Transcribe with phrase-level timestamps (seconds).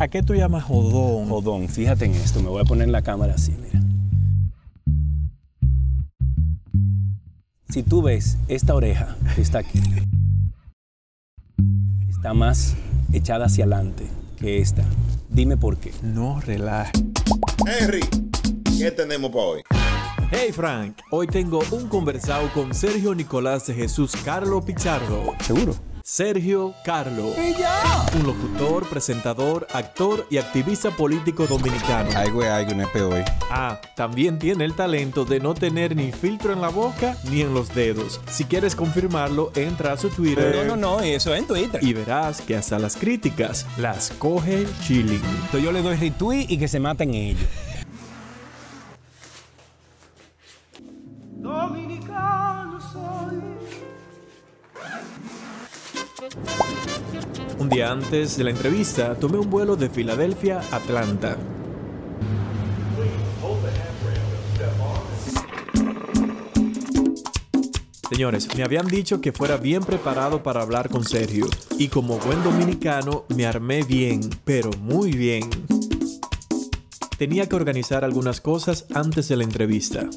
[0.00, 1.28] ¿A qué tú llamas jodón?
[1.28, 3.84] Jodón, fíjate en esto, me voy a poner en la cámara así, mira.
[7.68, 9.78] Si tú ves esta oreja que está aquí,
[12.08, 12.76] está más
[13.12, 14.08] echada hacia adelante
[14.38, 14.86] que esta.
[15.28, 15.92] Dime por qué.
[16.02, 16.92] No relaje.
[17.66, 18.00] Henry,
[18.78, 19.62] ¿qué tenemos para hoy?
[20.30, 25.34] Hey Frank, hoy tengo un conversado con Sergio Nicolás de Jesús Carlo Pichardo.
[25.42, 25.74] ¿Seguro?
[26.12, 27.32] Sergio Carlo.
[28.16, 32.10] Un locutor, presentador, actor y activista político dominicano.
[32.10, 33.22] Es algo, no es hoy.
[33.48, 37.54] Ah, también tiene el talento de no tener ni filtro en la boca ni en
[37.54, 38.20] los dedos.
[38.26, 40.66] Si quieres confirmarlo, entra a su Twitter.
[40.66, 41.80] No, no, no, eso es en Twitter.
[41.80, 45.22] Y verás que hasta las críticas las coge chilling.
[45.22, 47.46] Entonces yo le doy retweet y que se maten ellos.
[57.58, 61.36] Un día antes de la entrevista, tomé un vuelo de Filadelfia a Atlanta.
[68.10, 71.46] Señores, me habían dicho que fuera bien preparado para hablar con Sergio.
[71.78, 75.48] Y como buen dominicano, me armé bien, pero muy bien.
[77.16, 80.08] Tenía que organizar algunas cosas antes de la entrevista.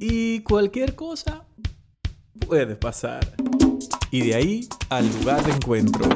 [0.00, 1.44] Y cualquier cosa
[2.46, 3.34] puede pasar.
[4.10, 6.08] Y de ahí al lugar de encuentro.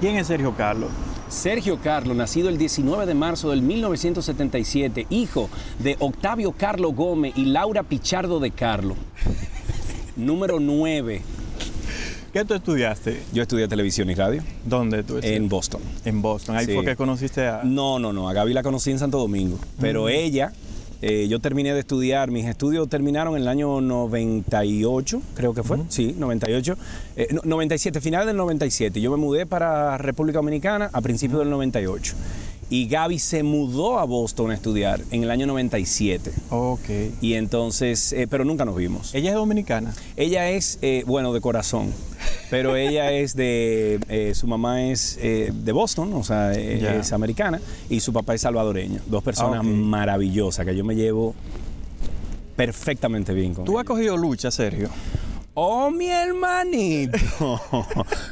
[0.00, 0.90] ¿Quién es Sergio Carlos?
[1.28, 7.46] Sergio Carlo, nacido el 19 de marzo del 1977, hijo de Octavio Carlo Gómez y
[7.46, 8.94] Laura Pichardo de Carlo.
[10.16, 11.20] Número 9.
[12.32, 13.22] ¿Qué tú estudiaste?
[13.32, 15.36] Yo estudié televisión y radio ¿Dónde tú estudiaste?
[15.36, 15.80] en Boston.
[16.04, 16.56] En Boston.
[16.56, 16.74] Ahí Sí.
[16.74, 17.62] fue que conociste a...
[17.64, 18.28] No, no, no.
[18.28, 19.58] A Gaby la conocí en Santo Domingo.
[19.80, 20.52] Pero ella,
[21.00, 25.78] eh, yo terminé de estudiar, mis estudios terminaron en el año 98, creo que fue.
[25.88, 26.76] Sí, 98.
[27.16, 29.00] Eh, no, 97, final del 97.
[29.00, 32.14] Yo me mudé para República Dominicana a principios del 98.
[32.70, 36.30] Y Gaby se mudó a Boston a estudiar en el año 97.
[36.50, 36.80] Ok.
[37.22, 39.14] Y entonces, eh, pero nunca nos vimos.
[39.14, 39.94] ¿Ella es dominicana?
[40.18, 41.94] Ella es, eh, bueno, de corazón,
[42.50, 46.96] pero ella es de, eh, su mamá es eh, de Boston, o sea, Ya.
[46.96, 49.00] es americana, y su papá es salvadoreño.
[49.06, 51.34] Dos personas Ah, maravillosas que yo me llevo
[52.56, 54.88] perfectamente bien con ¿Tú has cogido lucha, Sergio?
[55.60, 57.18] Oh, mi hermanito.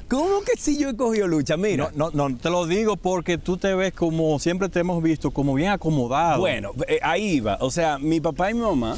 [0.08, 1.56] ¿Cómo que si yo he cogido lucha?
[1.56, 1.90] Mira.
[1.96, 5.32] No, no, no, te lo digo porque tú te ves como siempre te hemos visto,
[5.32, 6.38] como bien acomodado.
[6.38, 7.58] Bueno, eh, ahí iba.
[7.60, 8.96] O sea, mi papá y mi mamá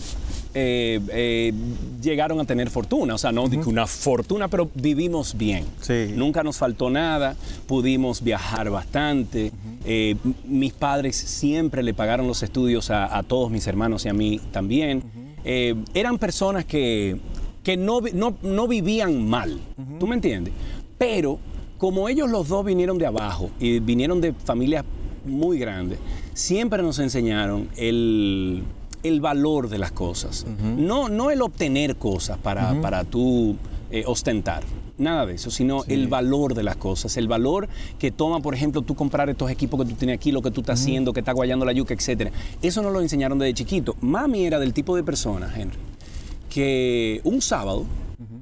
[0.54, 1.52] eh, eh,
[2.00, 3.14] llegaron a tener fortuna.
[3.14, 5.64] O sea, no digo una fortuna, pero vivimos bien.
[5.80, 6.12] Sí.
[6.14, 7.36] Nunca nos faltó nada.
[7.66, 9.52] Pudimos viajar bastante.
[9.84, 14.12] Eh, mis padres siempre le pagaron los estudios a, a todos mis hermanos y a
[14.12, 15.02] mí también.
[15.94, 17.18] Eran personas que,
[17.62, 19.58] que no, no, no vivían mal.
[19.98, 20.52] ¿Tú me entiendes?
[20.98, 21.38] Pero
[21.78, 24.84] como ellos los dos vinieron de abajo y vinieron de familias
[25.24, 25.98] muy grandes,
[26.34, 28.62] siempre nos enseñaron el,
[29.08, 30.46] el valor de las cosas.
[30.76, 33.56] no, no el obtener cosas para, para tú
[33.90, 34.62] eh, ostentar.
[34.98, 37.68] Nada de eso, sino el valor de las cosas, el valor
[37.98, 40.60] que toma, por ejemplo, tú comprar estos equipos que tú tienes aquí, lo que tú
[40.60, 42.32] estás haciendo, que está guayando la yuca, etc.
[42.60, 43.96] Eso nos lo enseñaron desde chiquito.
[44.00, 45.78] Mami era del tipo de persona, Henry,
[46.50, 47.86] que un sábado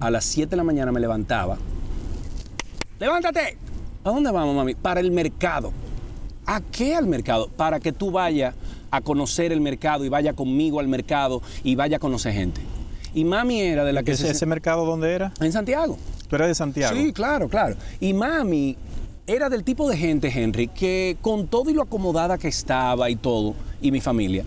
[0.01, 1.59] a las 7 de la mañana me levantaba.
[2.99, 3.59] ¡Levántate!
[4.03, 4.75] ¿A dónde vamos, mami?
[4.75, 5.73] Para el mercado.
[6.47, 7.49] ¿A qué al mercado?
[7.49, 8.55] Para que tú vayas
[8.91, 12.61] a conocer el mercado y vaya conmigo al mercado y vaya a conocer gente.
[13.15, 15.33] Y mami era de la que ¿Ese, se- ese mercado dónde era?
[15.41, 15.97] en Santiago.
[16.29, 16.97] Tú eres de Santiago.
[16.97, 17.77] Sí, claro, claro.
[18.01, 18.77] Y mami
[19.27, 23.17] era del tipo de gente, Henry, que con todo y lo acomodada que estaba y
[23.17, 24.45] todo, y mi familia,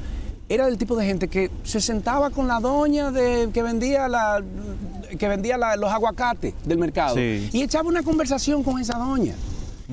[0.48, 4.42] era del tipo de gente que se sentaba con la doña de, que vendía, la,
[5.18, 7.50] que vendía la- los aguacates del mercado Sí.
[7.54, 9.36] y echaba una conversación con esa doña.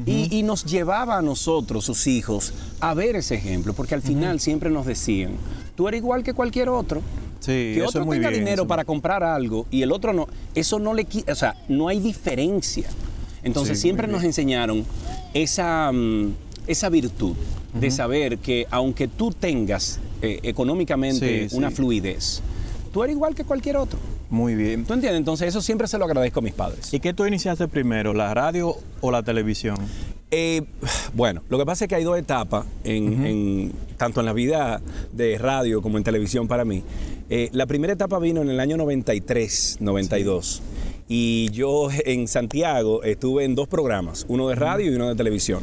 [0.05, 4.41] Y, y nos llevaba a nosotros, sus hijos, a ver ese ejemplo, porque al final
[4.41, 5.33] siempre nos decían,
[5.75, 7.01] tú eres igual que cualquier otro,
[7.41, 8.67] Sí, que otro tenga bien, dinero eso.
[8.69, 12.01] para comprar algo y el otro no, eso no le quita, o sea, no hay
[12.01, 12.89] diferencia.
[13.45, 14.85] Entonces Sí, siempre nos enseñaron
[15.33, 16.33] esa, mm,
[16.67, 17.35] esa virtud
[17.79, 22.43] de saber que aunque tú tengas eh, económicamente Sí, una fluidez,
[22.93, 23.99] tú eres igual que cualquier otro.
[24.31, 24.85] Muy bien.
[24.85, 25.19] ¿Tú entiendes?
[25.19, 26.93] Entonces eso siempre se lo agradezco a mis padres.
[26.93, 29.77] ¿Y qué tú iniciaste primero, la radio o la televisión?
[30.33, 30.63] Eh,
[31.15, 34.81] bueno, lo que pasa es que hay dos etapas, en, en- tanto en la vida
[35.13, 36.83] de radio como en televisión para mí.
[37.31, 40.63] Eh, la primera etapa vino en el año 93, 92.
[41.09, 45.61] Y yo en Santiago estuve en dos programas, uno de radio y uno de televisión.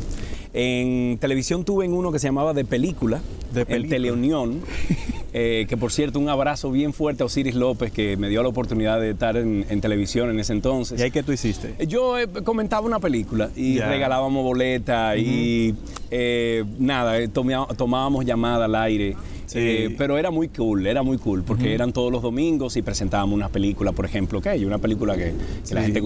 [0.54, 3.20] En televisión tuve en uno que se llamaba De Película,
[3.54, 3.90] De en Película.
[3.90, 4.62] Teleunión.
[5.34, 8.50] eh, que por cierto, un abrazo bien fuerte a Osiris López, que me dio la
[8.50, 11.00] oportunidad de estar en, en televisión en ese entonces.
[11.00, 11.76] ¿Y ahí qué tú hiciste?
[11.88, 15.74] Yo eh, comentaba una película y regalábamos boletas y
[16.12, 19.16] eh, nada, eh, tomábamos llamada al aire.
[19.46, 19.60] Sí.
[19.60, 23.36] Eh, pero era muy cool, era muy cool, porque eran todos los domingos y presentábamos
[23.36, 25.34] una película, por ejemplo, que una película que,
[25.68, 26.02] que la gente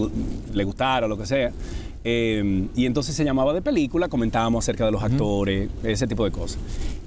[0.52, 1.52] le gustara o lo que sea.
[2.04, 6.30] Eh, y entonces se llamaba de película, comentábamos acerca de los actores, ese tipo de
[6.30, 6.58] cosas.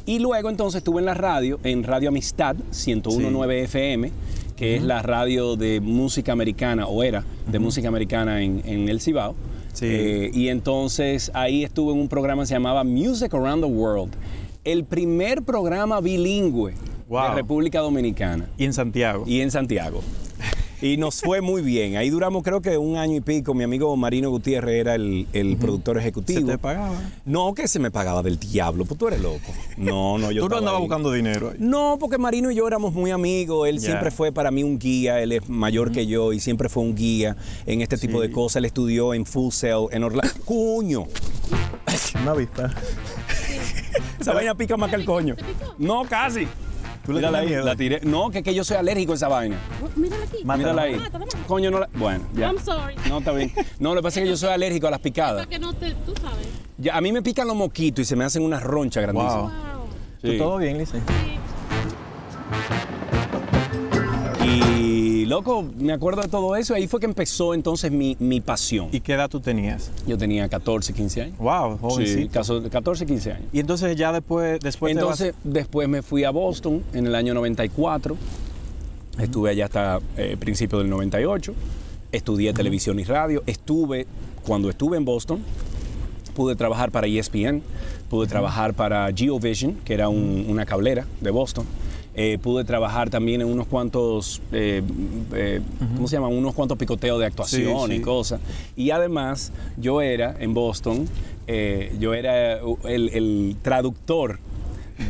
[0.06, 4.12] Y luego entonces estuve en la radio, en Radio Amistad 1019 FM,
[4.56, 9.00] que es la radio de música americana, o era de música americana en, en el
[9.00, 9.36] Cibao.
[9.74, 9.86] Sí.
[9.88, 14.12] Eh, y entonces ahí estuve en un programa que se llamaba Music Around the World,
[14.64, 16.74] el primer programa bilingüe
[17.08, 17.30] Wow.
[17.30, 19.26] de República Dominicana Y en Santiago.
[19.28, 20.02] y en Santiago.
[20.82, 21.96] Y nos fue muy bien.
[21.96, 23.54] Ahí duramos creo que un año y pico.
[23.54, 26.48] Mi amigo Marino Gutiérrez era el, el productor ¿Se ejecutivo.
[26.50, 27.00] te pagaba?
[27.24, 28.86] No, que se me pagaba del diablo.
[28.86, 29.40] Pues tú eres loco.
[29.78, 30.82] No, no, yo Tú no estaba andabas ahí.
[30.88, 31.58] buscando dinero ahí.
[31.60, 33.68] No, porque Marino y yo éramos muy amigos.
[33.70, 35.22] Él siempre fue para mí un guía.
[35.22, 37.36] Él es mayor que yo y siempre fue un guía
[37.68, 38.56] en este tipo de cosas.
[38.58, 40.34] Él estudió en Full Sail en Orlando.
[40.46, 41.06] ¡Cuño!
[42.24, 42.74] Una vista.
[44.20, 45.36] Esa vaina pica más que el coño.
[45.78, 46.48] No, casi.
[47.06, 47.66] ¿Tú le Mírala ahí, miedo?
[47.66, 48.00] la tiré.
[48.04, 49.58] No, que, que yo soy alérgico a esa vaina.
[49.96, 50.38] Mírala aquí.
[50.44, 50.58] Mátala.
[50.58, 50.96] Mírala ahí.
[50.96, 51.44] Mátala, mátala.
[51.48, 51.90] Coño, no la.
[51.94, 52.48] Bueno, ya.
[52.48, 52.96] I'm sorry.
[53.10, 53.52] No, está bien.
[53.80, 55.46] No, lo que pasa es que yo soy alérgico a las picadas.
[55.46, 56.48] Para que no te, tú sabes.
[56.78, 59.36] Ya, a mí me pican los moquitos y se me hacen unas ronchas grandísimas.
[59.36, 59.52] Wow.
[59.52, 59.88] Wow.
[60.22, 60.38] Sí.
[60.38, 61.00] ¿Todo bien, Lice?
[61.00, 61.31] Sí.
[65.32, 66.74] Loco, me acuerdo de todo eso.
[66.76, 68.90] Ahí fue que empezó entonces mi, mi pasión.
[68.92, 69.90] ¿Y qué edad tú tenías?
[70.06, 71.38] Yo tenía 14, 15 años.
[71.40, 72.32] Wow, Sí, jovencito.
[72.34, 73.46] caso- 14, 15 años.
[73.52, 78.16] Y entonces ya después, después Entonces, después me fui a Boston en el año 94.
[79.20, 81.54] Estuve allá hasta eh, principios del 98.
[82.12, 83.42] Estudié televisión y radio.
[83.48, 84.08] Estuve,
[84.46, 85.40] cuando estuve en Boston,
[86.36, 87.62] pude trabajar para ESPN,
[88.10, 91.66] pude trabajar para GeoVision, que era un- una cablera de Boston.
[92.14, 94.82] Eh, pude trabajar también en unos cuantos, eh,
[95.34, 95.62] eh,
[95.96, 96.34] ¿cómo se llaman?
[96.34, 98.42] Unos cuantos picoteos de actuación Sí, y cosas.
[98.76, 101.08] Y además, yo era en Boston,
[101.48, 104.40] eh, yo era el, el traductor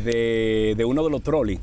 [0.04, 1.58] de, de uno de los trolley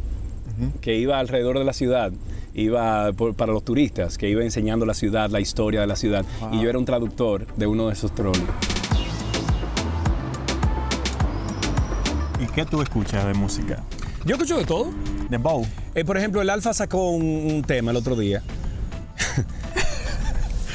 [0.82, 2.12] que iba alrededor de la ciudad,
[2.54, 6.26] iba por- para los turistas, que iba enseñando la ciudad, la historia de la ciudad.
[6.52, 8.44] Y yo era un traductor de uno de esos trolleys.
[12.42, 13.84] ¿Y qué tú escuchas de música?
[14.26, 14.88] Yo escucho de todo.
[15.30, 15.66] De Bow.
[15.96, 18.42] Eh, por ejemplo, el Alfa sacó un, un tema el otro día.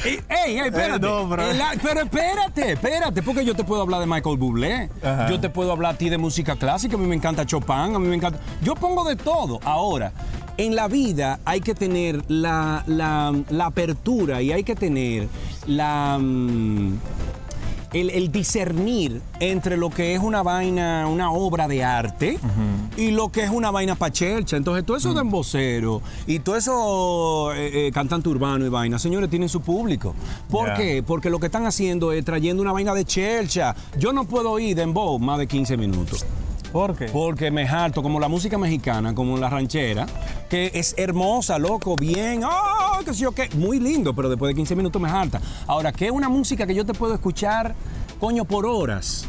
[0.05, 0.95] ¡Ey, ey, espérate!
[1.07, 1.49] Eh, no, bro.
[1.49, 4.89] El pero espérate, espérate, porque yo te puedo hablar de Michael Bublé.
[5.01, 5.27] Ajá.
[5.29, 7.99] Yo te puedo hablar a ti de música clásica, a mí me encanta Chopin, a
[7.99, 8.39] mí me encanta...
[8.61, 9.59] Yo pongo de todo.
[9.63, 10.11] Ahora,
[10.57, 15.27] en la vida hay que tener la, la- la apertura y hay que tener
[15.65, 16.19] la...
[17.95, 22.37] el, el discernir entre lo que es una vaina, una obra de arte
[22.97, 24.57] y lo que es una vaina pachelcha.
[24.57, 29.29] Entonces, todo eso de embocero y todo eso eh, eh, cantante urbano y vaina, señores,
[29.29, 30.13] tienen su público.
[30.49, 31.03] ¿Por qué?
[31.07, 33.73] Porque lo que están haciendo es trayendo una vaina de chelcha.
[33.97, 36.25] Yo no puedo ir de embo más de 15 minutos.
[36.73, 37.05] ¿Por qué?
[37.05, 40.05] Porque me harto, como la música mexicana, como la ranchera,
[40.49, 42.43] que es hermosa, loco, bien,
[42.95, 43.01] ¡ah!
[43.03, 45.41] qué sé yo qué, muy lindo, pero después de 15 minutos me harta.
[45.67, 47.75] Ahora, ¿qué es una música que yo te puedo escuchar,
[48.19, 49.27] coño, por horas?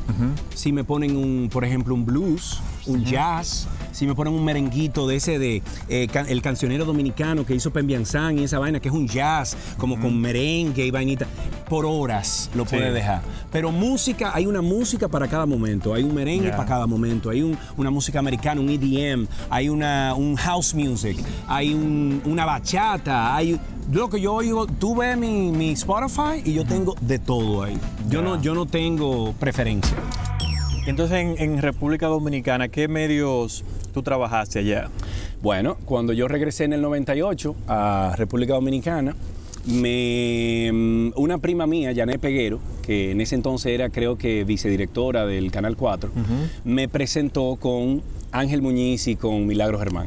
[0.54, 5.06] Si me ponen, un, por ejemplo, un blues, un jazz, si me ponen un merenguito
[5.08, 8.88] de ese de eh, can- el cancionero dominicano que hizo Pembianzán y esa vaina, que
[8.88, 11.26] es un jazz, como con merengue y vainita,
[11.68, 12.76] por horas lo Sí.
[12.76, 13.22] puedes dejar.
[13.50, 17.42] Pero música, hay una música para cada momento, hay un merengue para cada momento, hay
[17.42, 21.16] un- una música americana, un EDM, hay una, un house music,
[21.48, 23.58] hay un- una bachata, hay...
[23.92, 27.78] Lo que yo oigo, tú ves mi, mi Spotify y yo tengo de todo ahí.
[28.10, 29.96] Yo, no, yo no tengo preferencia.
[30.86, 34.88] Entonces, en, en República Dominicana, ¿qué medios tú trabajaste allá?
[35.42, 39.16] Bueno, cuando yo regresé en el 98 a República Dominicana,
[39.66, 45.26] me, mm, una prima mía, Janet Peguero, que en ese entonces era creo que vicedirectora
[45.26, 46.10] del Canal 4,
[46.64, 48.00] me presentó con
[48.30, 50.06] Ángel Muñiz y con Milagros Germán.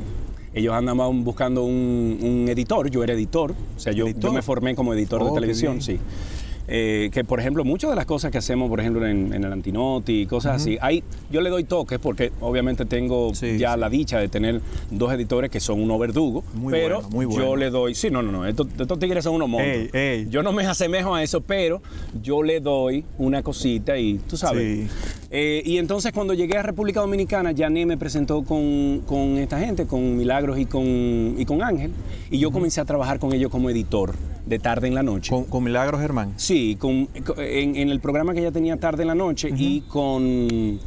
[0.53, 4.93] Ellos andaban buscando un, un editor, yo era editor, o sea, yo, me formé como
[4.93, 5.99] editor Oh, de televisión, sí.
[6.71, 9.51] Eh, que por ejemplo, muchas de las cosas que hacemos, por ejemplo, en, en el
[9.51, 13.79] Antinoti y cosas así, hay, yo le doy toques porque obviamente tengo Sí, ya sí.
[13.79, 14.61] la dicha de tener
[14.91, 18.21] dos editores que son unos verdugos, Muy pero bueno, muy yo le doy, sí, no,
[18.21, 19.89] no, no, estos, estos tigres son unos monstruos.
[19.93, 20.27] Ey, ey.
[20.29, 21.81] Yo no me asemejo a eso, pero
[22.21, 24.89] yo le doy una cosita y tú sabes.
[24.89, 24.95] Sí.
[25.31, 29.87] Eh, y entonces cuando llegué a República Dominicana, Jané me presentó con, con esta gente,
[29.87, 31.91] con Milagros y con, y con Ángel,
[32.29, 34.13] y yo comencé a trabajar con ellos como editor.
[34.45, 35.29] De tarde en la noche.
[35.29, 36.33] Con, con Milagros Germán.
[36.37, 40.79] Sí, con, en, en el programa que ella tenía tarde en la noche y con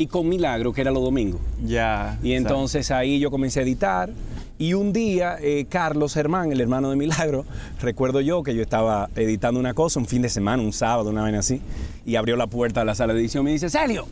[0.00, 1.40] y con Milagro, que era los domingos.
[1.62, 2.18] Ya.
[2.22, 4.10] Y entonces ahí yo comencé a editar.
[4.58, 7.44] Y un día, eh, Carlos Germán, el hermano de Milagro,
[7.80, 11.22] recuerdo yo que yo estaba editando una cosa, un fin de semana, un sábado, una
[11.22, 11.60] vaina así,
[12.06, 14.06] y abrió la puerta de la sala de edición y me dice, Celio.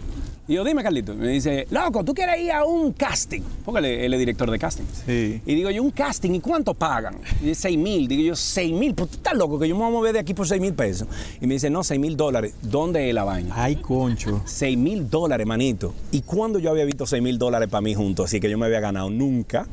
[0.49, 1.15] Y yo, dime, Carlito.
[1.15, 3.43] Me dice, loco, ¿tú quieres ir a un casting?
[3.67, 4.85] Porque él, es director de casting.
[5.05, 5.43] Sí.
[5.45, 7.17] Y digo yo, un casting, ¿y cuánto pagan?
[7.43, 8.09] Y dice, 6 mil.
[8.09, 10.21] Digo yo, 6 mil, pues tú estás loco que yo me voy a mover de
[10.21, 11.07] aquí por 6 mil pesos.
[11.43, 12.55] Y me dice, no, 6 mil dólares.
[12.63, 13.53] ¿Dónde es la vaina?
[13.59, 14.41] Ay, concho.
[14.47, 15.93] 6 mil dólares, manito.
[16.13, 18.25] ¿Y cuándo yo había visto 6 mil dólares para mí juntos?
[18.25, 19.67] Así que yo me había ganado nunca.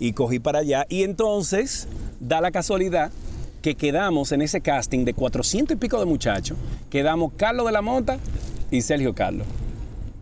[0.00, 0.86] Y cogí para allá.
[0.88, 1.86] Y entonces,
[2.18, 3.12] da la casualidad
[3.60, 6.56] que quedamos en ese casting de 400 y pico de muchachos.
[6.88, 8.18] Quedamos Carlos de la Mota
[8.70, 9.46] y Sergio Carlos.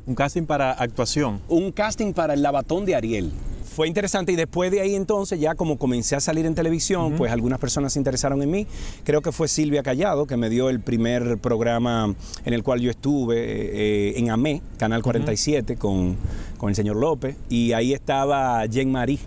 [0.04, 1.40] Un casting para actuación.
[1.48, 3.30] Un casting para el lavatón de Ariel.
[3.64, 7.32] Fue interesante y después de ahí entonces ya como comencé a salir en televisión, pues
[7.32, 8.66] algunas personas se interesaron en mí.
[9.04, 12.90] Creo que fue Silvia Callado que me dio el primer programa en el cual yo
[12.90, 16.16] estuve eh, en AME, Canal 47, con,
[16.58, 17.36] con el señor López.
[17.48, 19.20] Y ahí estaba Jen Marie.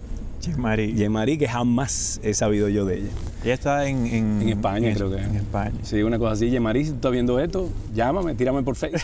[0.46, 0.94] Che, Mari.
[0.96, 3.10] Jen Marie, que jamás he sabido yo de ella.
[3.44, 5.18] Ella está en, en, En España, en- creo que.
[5.18, 5.74] En España.
[5.84, 6.50] Sí, una cosa así.
[6.50, 9.02] Yemari, si tú estás viendo esto, llámame, tírame por Facebook.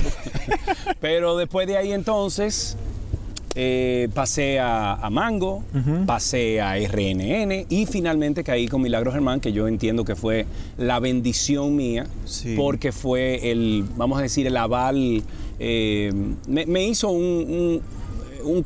[1.02, 2.78] Pero después de ahí entonces
[3.56, 5.64] eh, pasé a, a Mango,
[6.06, 10.46] pasé a RNN y finalmente caí con Milagro Germán, que yo entiendo que fue
[10.78, 12.54] la bendición mía, Sí.
[12.56, 15.24] porque fue el, vamos a decir, el aval,
[15.60, 16.12] eh,
[16.48, 17.82] me, me hizo un,
[18.44, 18.66] un- un-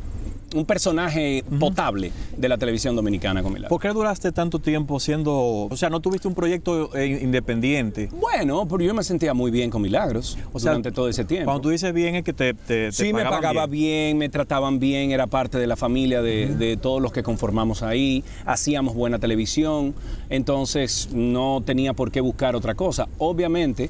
[0.55, 3.69] un personaje potable de la televisión dominicana con Milagro.
[3.69, 8.09] ¿Por qué duraste tanto tiempo siendo, o sea, no tuviste un proyecto eh, independiente?
[8.13, 11.45] Bueno, pero yo me sentía muy bien con Milagros O sea, durante todo ese tiempo.
[11.45, 14.17] Cuando tú dices bien es que te, te, te sí, me pagaba bien.
[14.17, 18.23] me trataban bien, era parte de la familia de, de todos los que conformamos ahí,
[18.45, 19.93] hacíamos buena televisión,
[20.29, 23.07] entonces no tenía por qué buscar otra cosa.
[23.17, 23.89] Obviamente,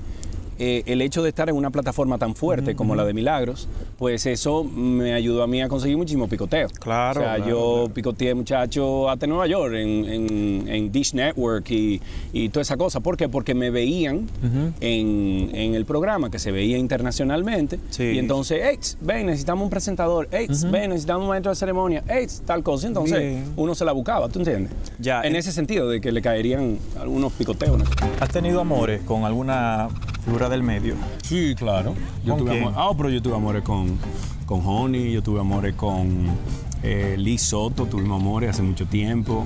[0.60, 4.26] eh, el hecho de estar en una plataforma tan fuerte como la de Milagros, pues
[4.26, 6.68] eso me ayudó a mí a conseguir muchísimo picoteo.
[6.80, 7.94] Claro, O sea, claro, yo claro.
[7.94, 12.02] picoteé muchacho hasta Nueva York en, en- en Dish Network y,
[12.34, 13.00] y toda esa cosa.
[13.00, 13.30] ¿Por qué?
[13.30, 14.28] Porque me veían
[14.82, 17.80] en, en el programa que se veía internacionalmente.
[17.90, 18.04] Sí.
[18.04, 20.28] Y entonces, hey, ven, necesitamos un presentador.
[20.32, 22.04] Hey, ven, necesitamos un maestro de ceremonia.
[22.08, 22.88] Hey, tal cosa.
[22.88, 23.44] Entonces, Bien.
[23.56, 24.72] uno se la buscaba, ¿tú entiendes?
[25.00, 27.78] Ya, En en- ese sentido, de que le caerían algunos picoteos.
[27.78, 27.86] ¿no?
[28.20, 29.90] ¿Has tenido amores con alguna
[30.26, 30.96] figura del medio?
[31.24, 31.94] Sí, claro.
[32.24, 33.98] Yo ¿Con tuve amor- ah, pero yo tuve amores con,
[34.46, 36.28] con Honey, yo tuve amores con
[36.84, 39.46] eh, Lee Soto, tuvimos amores hace mucho tiempo.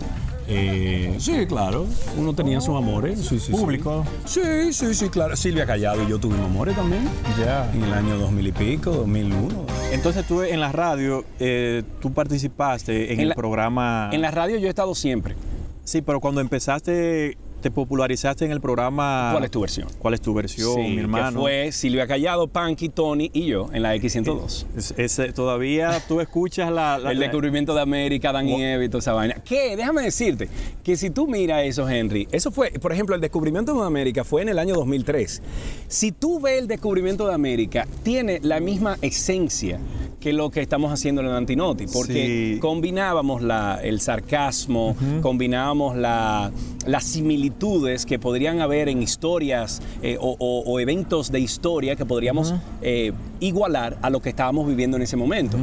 [0.51, 1.85] Eh, sí, claro.
[2.17, 3.19] Uno tenía sus amores.
[3.19, 3.51] Sí, sí, sí.
[3.51, 4.03] Público.
[4.25, 5.35] Sí, sí, sí, claro.
[5.35, 7.07] Silvia Callado y yo tuvimos amores también.
[7.37, 7.71] Ya.
[7.71, 9.47] En el año 2000 y pico, 2001.
[9.91, 14.09] Entonces tú en la radio, eh, tú participaste en, En el la- programa...
[14.11, 15.35] En la radio yo he estado siempre.
[15.83, 19.29] Sí, pero cuando empezaste, te popularizaste en el programa...
[19.33, 19.87] ¿Cuál es tu versión?
[19.99, 21.31] ¿Cuál es tu versión, Sí, mi hermano?
[21.39, 24.65] Que fue Silvia Callado, Panky, Tony y yo en la X102.
[24.77, 26.97] Es- ese- todavía tú escuchas la...
[26.97, 29.35] la- el descubrimiento de América, Dan y Eve y toda esa vaina.
[29.35, 30.47] Que, déjame decirte,
[30.83, 34.41] que si tú miras eso, Henry, eso fue, por ejemplo, el descubrimiento de América fue
[34.41, 35.41] en el año 2003.
[35.87, 39.79] Si tú ves el descubrimiento de América, tiene la misma esencia
[40.19, 42.59] que lo que estamos haciendo en el Antinoti, porque Sí.
[42.59, 46.51] combinábamos la- el sarcasmo, combinábamos la-
[46.85, 52.05] las similitudes que podrían haber en historias eh, o, o- o eventos de historia que
[52.05, 55.57] podríamos eh, igualar a lo que estábamos viviendo en ese momento.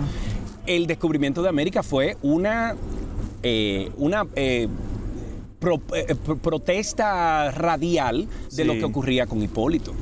[0.66, 2.74] El descubrimiento de América fue una,
[3.42, 4.24] eh, una
[5.58, 9.92] pro- eh, pro- protesta radial de lo que ocurría con Hipólito.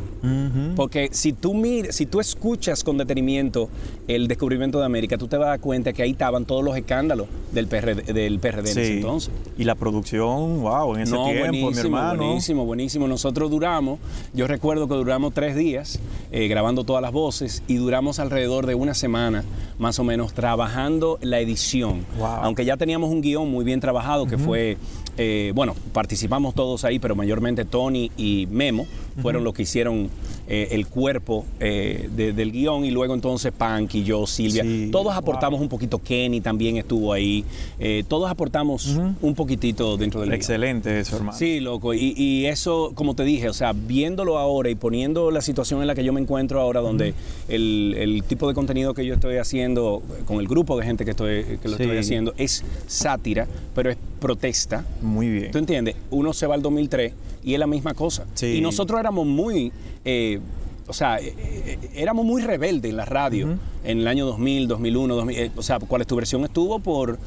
[0.77, 3.69] Porque si tú mir- si tú escuchas con detenimiento
[4.09, 6.77] el descubrimiento de América, tú te vas a dar cuenta que ahí estaban todos los
[6.77, 8.93] escándalos del PRD, del PRD en ese Sí.
[8.95, 9.31] entonces.
[9.59, 12.25] Y la producción, wow, en ese no, tiempo, mi hermano.
[12.25, 13.09] buenísimo, buenísimo.
[13.09, 13.99] Nosotros duramos,
[14.33, 16.01] yo recuerdo que duramos tres días
[16.33, 19.45] eh, grabando todas las voces y duramos alrededor de una semana
[19.79, 22.05] más o menos trabajando la edición.
[22.19, 22.27] Wow.
[22.27, 24.77] Aunque ya teníamos un guion muy bien trabajado que fue,
[25.17, 28.87] eh, bueno, participamos todos ahí, pero mayormente Tony y Memo
[29.21, 30.09] fueron los que hicieron
[30.47, 35.15] eh, el cuerpo eh, de- del guion y luego entonces Panky, yo, Silvia, Sí, todos
[35.15, 37.45] aportamos un poquito, Kenny también estuvo ahí,
[37.79, 40.37] eh, todos aportamos un poquitito dentro del guion.
[40.41, 41.39] Excelente eso, hermano.
[41.39, 41.95] Sí, loco.
[41.95, 45.87] Y, y eso, como te dije, o sea, viéndolo ahora y poniendo la situación en
[45.87, 47.15] la que yo me encuentro ahora, donde
[47.49, 51.13] el, el tipo de contenido que yo estoy haciendo, con el grupo de gente que,
[51.13, 51.83] estoy, que lo Sí.
[51.85, 54.85] estoy haciendo, es sátira, pero es protesta.
[55.03, 55.51] Muy bien.
[55.53, 55.97] ¿Tú entiendes?
[56.11, 57.13] Uno se va al 2003
[57.45, 58.27] y es la misma cosa.
[58.35, 58.57] Sí.
[58.57, 59.73] Y nosotros éramos muy...
[60.05, 60.41] eh,
[60.87, 65.15] o sea, eh, eh, éramos muy rebeldes en la radio en el año 2000, 2001,
[65.15, 66.45] 2000, eh, o sea, ¿cuál es tu versión?
[66.45, 67.19] Estuvo por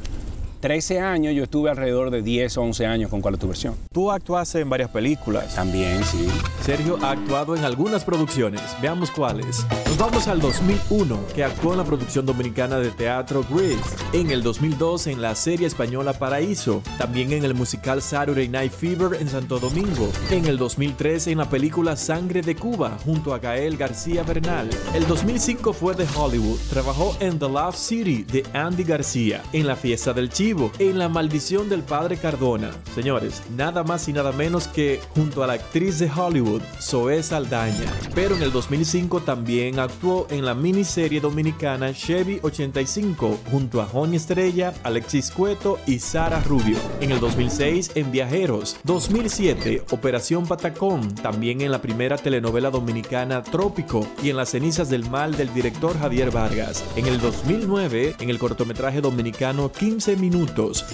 [0.59, 3.75] 13 años, yo estuve alrededor de 10 o 11 años con cuál es tu versión.
[3.91, 5.55] Tú actuaste en varias películas.
[5.55, 6.27] También, sí.
[6.61, 8.61] Sergio ha actuado en algunas producciones.
[8.81, 9.65] Veamos cuáles.
[9.85, 13.95] Nos vamos al 2001, que actuó en la producción dominicana de teatro Grease.
[14.13, 16.81] En el 2002 en la serie española Paraíso.
[16.97, 20.11] También en el musical Saturday Night Fever en Santo Domingo.
[20.31, 24.69] En el 2003 en la película Sangre de Cuba junto a Gael García Bernal.
[24.93, 26.59] El 2005 fue de Hollywood.
[26.69, 29.43] Trabajó en The Love City de Andy García.
[29.53, 32.71] En La Fiesta del En La Maldición del Padre Cardona.
[32.95, 37.91] Señores, nada más y nada menos que junto a la actriz de Hollywood, Zoe Saldaña.
[38.15, 44.15] Pero en el 2005 también actuó en la miniserie dominicana Chevy 85 junto a Joni
[44.15, 46.77] Estrella, Alexis Cueto y Sara Rubio.
[47.01, 48.77] En el 2006 en Viajeros.
[48.85, 55.09] 2007 Operación Patacón, también en la primera telenovela dominicana Trópico y en Las cenizas del
[55.09, 56.85] mal del director Javier Vargas.
[56.95, 60.36] En el 2009 en el cortometraje dominicano 15 minutos.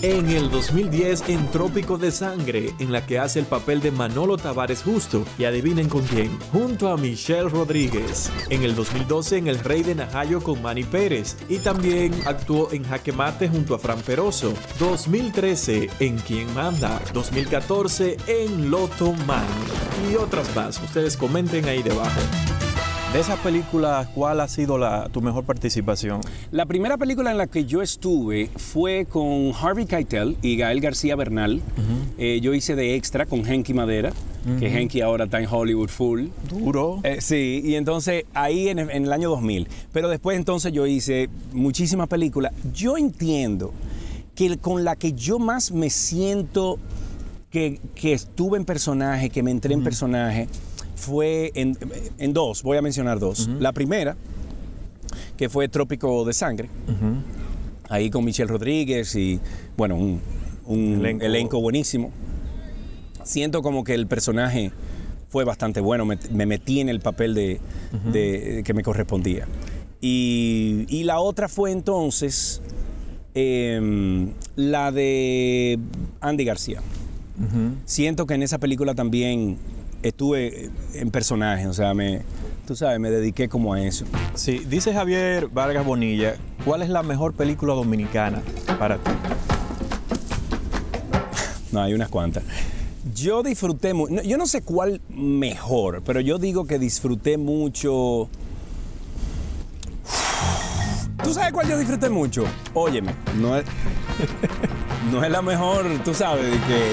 [0.02, 4.38] En el 2010 en Trópico de Sangre, en la que hace el papel de Manolo
[4.38, 5.26] Tavares Justo.
[5.38, 6.40] Y adivinen con quién.
[6.54, 8.32] Junto a Michelle Rodríguez.
[8.50, 11.36] En el 2012 en El Rey de Najayo con Manny Pérez.
[11.50, 14.54] Y también actuó en Jaque Mate junto a Fran Peroso.
[14.80, 17.02] 2013 en Quien Manda.
[17.14, 19.46] 2014 en Loto Man.
[20.10, 20.82] Y otras más.
[20.82, 22.22] Ustedes comenten ahí debajo.
[23.14, 26.22] De esas películas, ¿cuál ha sido la, tu mejor participación?
[26.50, 31.16] La primera película en la que yo estuve fue con Harvey Keitel y Gael García
[31.16, 31.62] Bernal.
[32.18, 34.12] Eh, yo hice de extra con Henky Madera,
[34.58, 36.26] que Henky ahora está en Hollywood Full.
[36.50, 37.02] Duro.
[37.04, 39.68] Eh, sí, y entonces ahí en, en el año 2000.
[39.92, 42.52] Pero después entonces yo hice muchísimas películas.
[42.74, 43.74] Yo entiendo
[44.34, 46.80] que con la que yo más me siento
[47.52, 50.48] que, que estuve en personaje, que me entré en personaje,
[51.04, 51.78] fue en,
[52.18, 53.50] en dos, voy a mencionar dos.
[53.60, 54.16] La primera,
[55.38, 56.70] que fue Trópico de Sangre,
[57.90, 59.40] ahí con Michelle Rodríguez y,
[59.78, 60.22] bueno, un,
[60.66, 61.26] un Elenco.
[61.26, 61.62] elenco.
[61.62, 62.12] buenísimo.
[63.24, 64.72] Siento como que el personaje
[65.30, 67.60] fue bastante bueno, me, me metí en el papel de,
[68.12, 69.48] de- que me correspondía.
[70.02, 72.62] Y, y la otra fue entonces
[73.34, 75.80] em, la de
[76.22, 76.82] Andy García.
[77.86, 79.58] Siento que en esa película también
[80.04, 82.22] estuve en personaje, o sea, me,
[82.68, 84.06] tú sabes, me dediqué como a eso.
[84.36, 86.36] Sí, dice Javier Vargas Bonilla,
[86.66, 88.44] ¿cuál es la mejor película dominicana
[88.78, 89.12] para ti?
[91.72, 92.44] No, hay unas cuantas.
[93.16, 98.30] Yo disfruté mucho, yo no sé cuál mejor, pero yo digo que disfruté mucho.
[101.24, 102.44] ¿Tú sabes cuál yo disfruté mucho?
[102.74, 103.66] Óyeme, no es,
[105.12, 106.92] no es la mejor, tú sabes, de que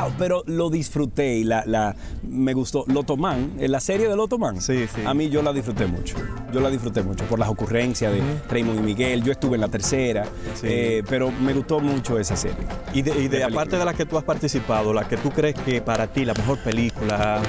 [0.00, 0.12] ¡wow!
[0.18, 1.94] Pero lo disfruté y la, la-
[2.28, 2.84] me gustó.
[2.88, 4.60] Lotoman, en la serie de Lotoman.
[4.60, 5.02] Sí, sí.
[5.06, 6.16] A mí yo la disfruté mucho.
[6.52, 9.22] Yo la disfruté mucho por las ocurrencias de Raymond y Miguel.
[9.22, 10.66] Yo estuve en la tercera, Sí.
[10.68, 12.56] eh, pero me gustó mucho esa serie.
[12.94, 15.30] Y de, y de- De aparte de las que tú has participado, la que tú
[15.30, 17.40] crees que para ti la mejor película,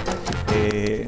[0.56, 1.06] eh,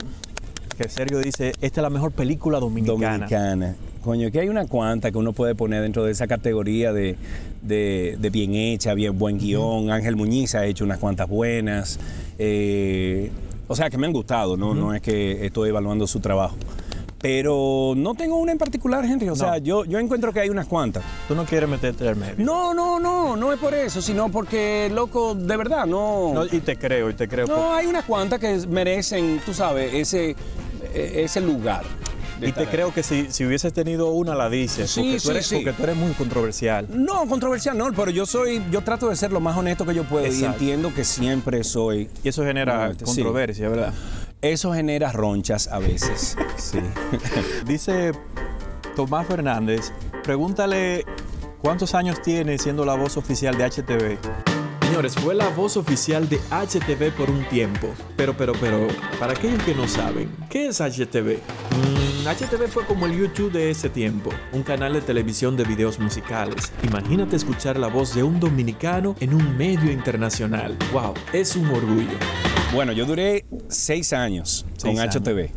[0.77, 3.27] que Sergio dice, esta es la mejor película dominicana.
[3.27, 3.75] Dominicana.
[4.03, 7.17] Coño, que hay una cuanta que uno puede poner dentro de esa categoría de,
[7.61, 9.91] de- de bien hecha, bien buen guion.
[9.91, 11.99] Ángel Muñiz ha hecho unas cuantas buenas.
[12.37, 13.29] Eh,
[13.67, 14.73] o sea, que me han gustado, ¿no?
[14.73, 16.55] No es que estoy evaluando su trabajo.
[17.21, 19.27] Pero no tengo una en particular, Henry.
[19.27, 21.03] O sea, yo, yo encuentro que hay unas cuantas.
[21.27, 22.35] Tú no quieres meterte al medio.
[22.37, 26.31] No, no, no, no es por eso, sino porque, loco, de verdad, no.
[26.33, 27.45] No, y te creo, y te creo.
[27.45, 30.33] No, hay unas cuantas que merecen, tú sabes, ese,
[30.95, 31.83] e- ese lugar.
[32.41, 34.89] Y te creo que si, si hubieses tenido una, la dices.
[34.89, 35.55] Sí, porque, tú eres, sí.
[35.55, 36.87] porque tú eres muy controversial.
[36.89, 40.03] No, controversial no, pero yo soy, yo trato de ser lo más honesto que yo
[40.03, 42.09] puedo y entiendo que siempre soy.
[42.23, 43.93] Y eso genera controversia, ¿verdad?
[44.41, 46.37] Eso genera ronchas a veces.
[46.57, 46.79] Sí.
[47.65, 48.11] Dice
[48.95, 49.91] Tomás Fernández,
[50.23, 51.05] pregúntale
[51.61, 54.48] cuántos años tiene siendo la voz oficial de HTV.
[54.89, 57.89] Señores, fue la voz oficial de HTV por un tiempo.
[58.17, 58.87] Pero, pero, pero,
[59.19, 61.37] para aquellos que no saben, ¿qué es HTV?
[61.37, 65.99] Mm, HTV fue como el YouTube de ese tiempo, un canal de televisión de videos
[65.99, 66.73] musicales.
[66.81, 70.75] Imagínate escuchar la voz de un dominicano en un medio internacional.
[70.91, 71.13] ¡Wow!
[71.33, 72.17] Es un orgullo.
[72.73, 75.15] Bueno, yo duré seis años Seis con años.
[75.15, 75.51] HTV.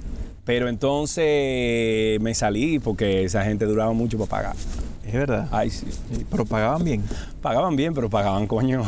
[0.45, 4.57] Pero entonces me salí porque esa gente duraba mucho para pagar.
[5.07, 5.49] Es verdad.
[5.51, 5.87] Ay, sí.
[5.91, 7.03] Sí, Pero pagaban bien.
[7.41, 8.83] Pagaban bien, pero pagaban, coño,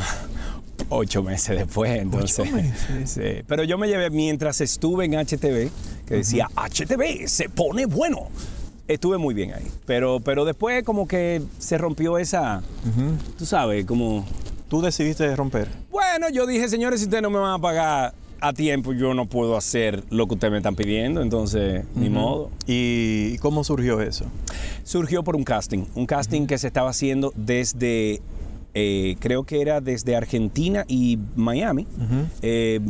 [0.88, 2.00] ocho meses después.
[2.00, 2.74] Entonces, meses.
[3.10, 3.42] Sí.
[3.46, 5.70] Pero yo me llevé, mientras estuve en HTV,
[6.06, 8.28] que decía, HTV se pone bueno.
[8.86, 9.66] Estuve muy bien ahí.
[9.86, 12.62] Pero, pero después como que se rompió esa,
[13.38, 14.24] tú sabes, como...
[14.68, 15.68] Tú decidiste romper.
[15.90, 19.26] Bueno, yo dije, señores, si ustedes no me van a pagar a tiempo, yo no
[19.26, 22.50] puedo hacer lo que ustedes me están pidiendo, entonces, ni modo.
[22.66, 24.24] ¿Y cómo surgió eso?
[24.84, 28.20] surgió por un casting, un casting que se estaba haciendo desde
[28.74, 31.86] eh, creo que era desde Argentina y Miami,
[32.42, 32.80] eh,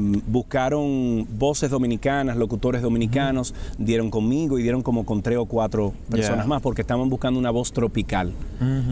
[0.45, 6.47] buscaron voces dominicanas, locutores dominicanos, dieron conmigo y dieron como con tres o cuatro personas
[6.47, 8.33] más porque estaban buscando una voz tropical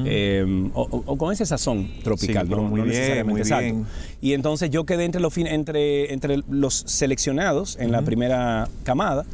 [0.05, 3.41] Eh, o, o- o con ese sazón tropical, Sí, no, muy no bien, necesariamente muy
[3.41, 3.65] exacto.
[3.65, 3.87] bien.
[4.21, 9.25] Y entonces yo quedé entre los, entre, entre los seleccionados en la primera camada.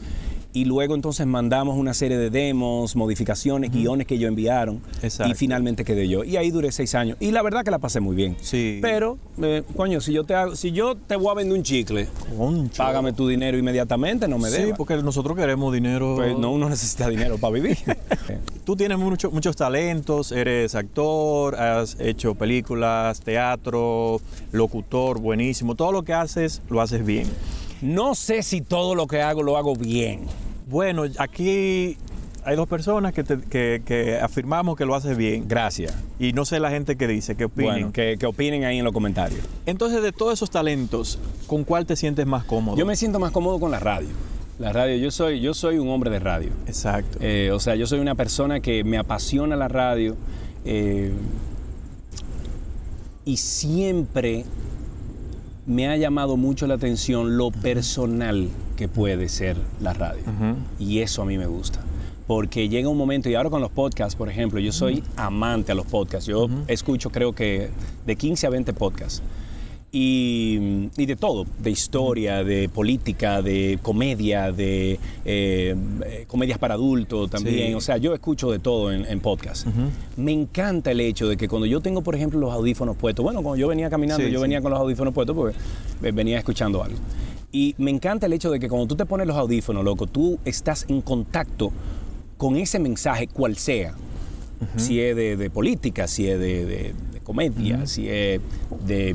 [0.55, 4.81] Y luego entonces mandamos una serie de demos, modificaciones, guiones que ellos enviaron.
[5.03, 5.31] Exacto.
[5.31, 6.25] Y finalmente quedé yo.
[6.25, 7.17] Y ahí duré seis años.
[7.21, 8.35] Y la verdad que la pasé muy bien.
[8.41, 8.79] Sí.
[8.81, 12.09] Pero, eh, coño, si yo, te hago- si yo te voy a vender un chicle,
[12.37, 12.83] Concho.
[12.83, 14.79] págame tu dinero inmediatamente, no me Sí, debas.
[14.79, 16.15] porque nosotros queremos dinero.
[16.17, 17.77] Pues no, uno necesita dinero para vivir.
[18.65, 24.21] Tú tienes mucho- muchos talentos, eres actor, has hecho películas, teatro,
[24.53, 25.75] locutor, buenísimo.
[25.75, 27.27] Todo lo que haces, lo haces bien.
[27.83, 30.21] No sé si todo lo que hago lo hago bien.
[30.69, 31.97] Bueno, aquí
[32.45, 35.47] hay dos personas que, te- que- que afirmamos que lo haces bien.
[35.49, 35.95] Gracias.
[36.19, 37.73] Y no sé la gente que dice, que opinen.
[37.73, 39.41] Bueno, que, que opinen ahí en los comentarios.
[39.67, 42.77] Entonces, de todos esos talentos, ¿con cuál te sientes más cómodo?
[42.77, 44.09] Yo me siento más cómodo con la radio.
[44.59, 46.51] La radio, yo soy, yo soy un hombre de radio.
[46.67, 47.19] Exacto.
[47.21, 50.17] Eh, o sea, yo soy una persona que me apasiona la radio
[50.65, 51.13] eh,
[53.25, 54.45] y siempre
[55.69, 60.23] me ha llamado mucho la atención lo personal que puede ser la radio.
[60.79, 61.81] Y eso a mí me gusta.
[62.27, 65.75] Porque llega un momento, y ahora con los podcasts, por ejemplo, yo soy amante a
[65.75, 66.27] los podcasts.
[66.27, 67.71] Yo escucho creo que
[68.07, 69.23] de 15 a 20 podcasts.
[69.91, 75.75] Y, y de todo, de historia, de política, de comedia, de eh,
[76.05, 77.69] eh, comedias para adultos también.
[77.69, 77.75] Sí.
[77.75, 79.67] O sea, yo escucho de todo en, en podcast.
[80.19, 83.43] Me encanta el hecho de que cuando yo tengo, por ejemplo, los audífonos puestos, bueno,
[83.43, 84.43] cuando yo venía caminando, Sí, yo sí.
[84.43, 85.57] venía con los audífonos puestos porque
[86.03, 86.99] eh, venía escuchando algo.
[87.51, 90.39] Y me encanta el hecho de que cuando tú te pones los audífonos, loco, tú
[90.45, 91.73] estás en contacto
[92.37, 93.95] con ese mensaje, cual sea.
[94.77, 96.95] Si es de, de política, si es de, de-
[97.29, 98.41] comedia, si es
[98.85, 99.15] de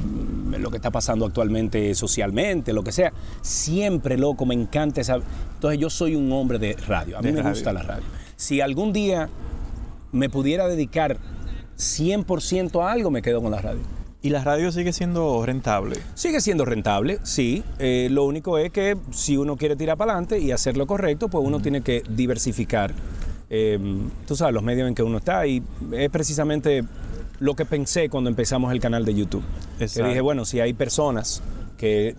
[0.58, 3.12] lo que está pasando actualmente socialmente, lo que sea.
[3.42, 5.16] Siempre, loco, me encanta esa...
[5.56, 7.18] Entonces yo soy un hombre de radio.
[7.18, 7.52] A mí De me radio.
[7.54, 8.04] gusta la radio.
[8.38, 9.28] Si algún día
[10.14, 11.18] me pudiera dedicar
[11.78, 13.82] 100% a algo, me quedo con la radio.
[14.22, 15.98] Y la radio sigue siendo rentable.
[16.16, 17.62] Sigue siendo rentable, sí.
[17.80, 21.28] Eh, lo único es que si uno quiere tirar para adelante y hacer lo correcto,
[21.28, 22.94] pues uno tiene que diversificar,
[23.50, 23.78] eh,
[24.26, 25.46] tú sabes, los medios en que uno está.
[25.46, 26.86] Y es precisamente
[27.44, 29.44] lo que pensé cuando empezamos el canal de YouTube.
[29.78, 31.44] Que dije, bueno, si hay personas
[31.78, 32.16] que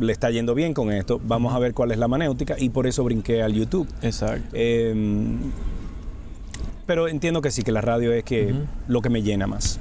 [0.00, 2.86] le está yendo bien con esto, vamos a ver cuál es la manéutica y por
[2.86, 3.86] eso brinqué al YouTube.
[4.00, 4.48] Exacto.
[4.54, 5.36] Eh,
[6.86, 8.54] pero entiendo que sí, que la radio es que
[8.88, 9.78] lo que me llena más.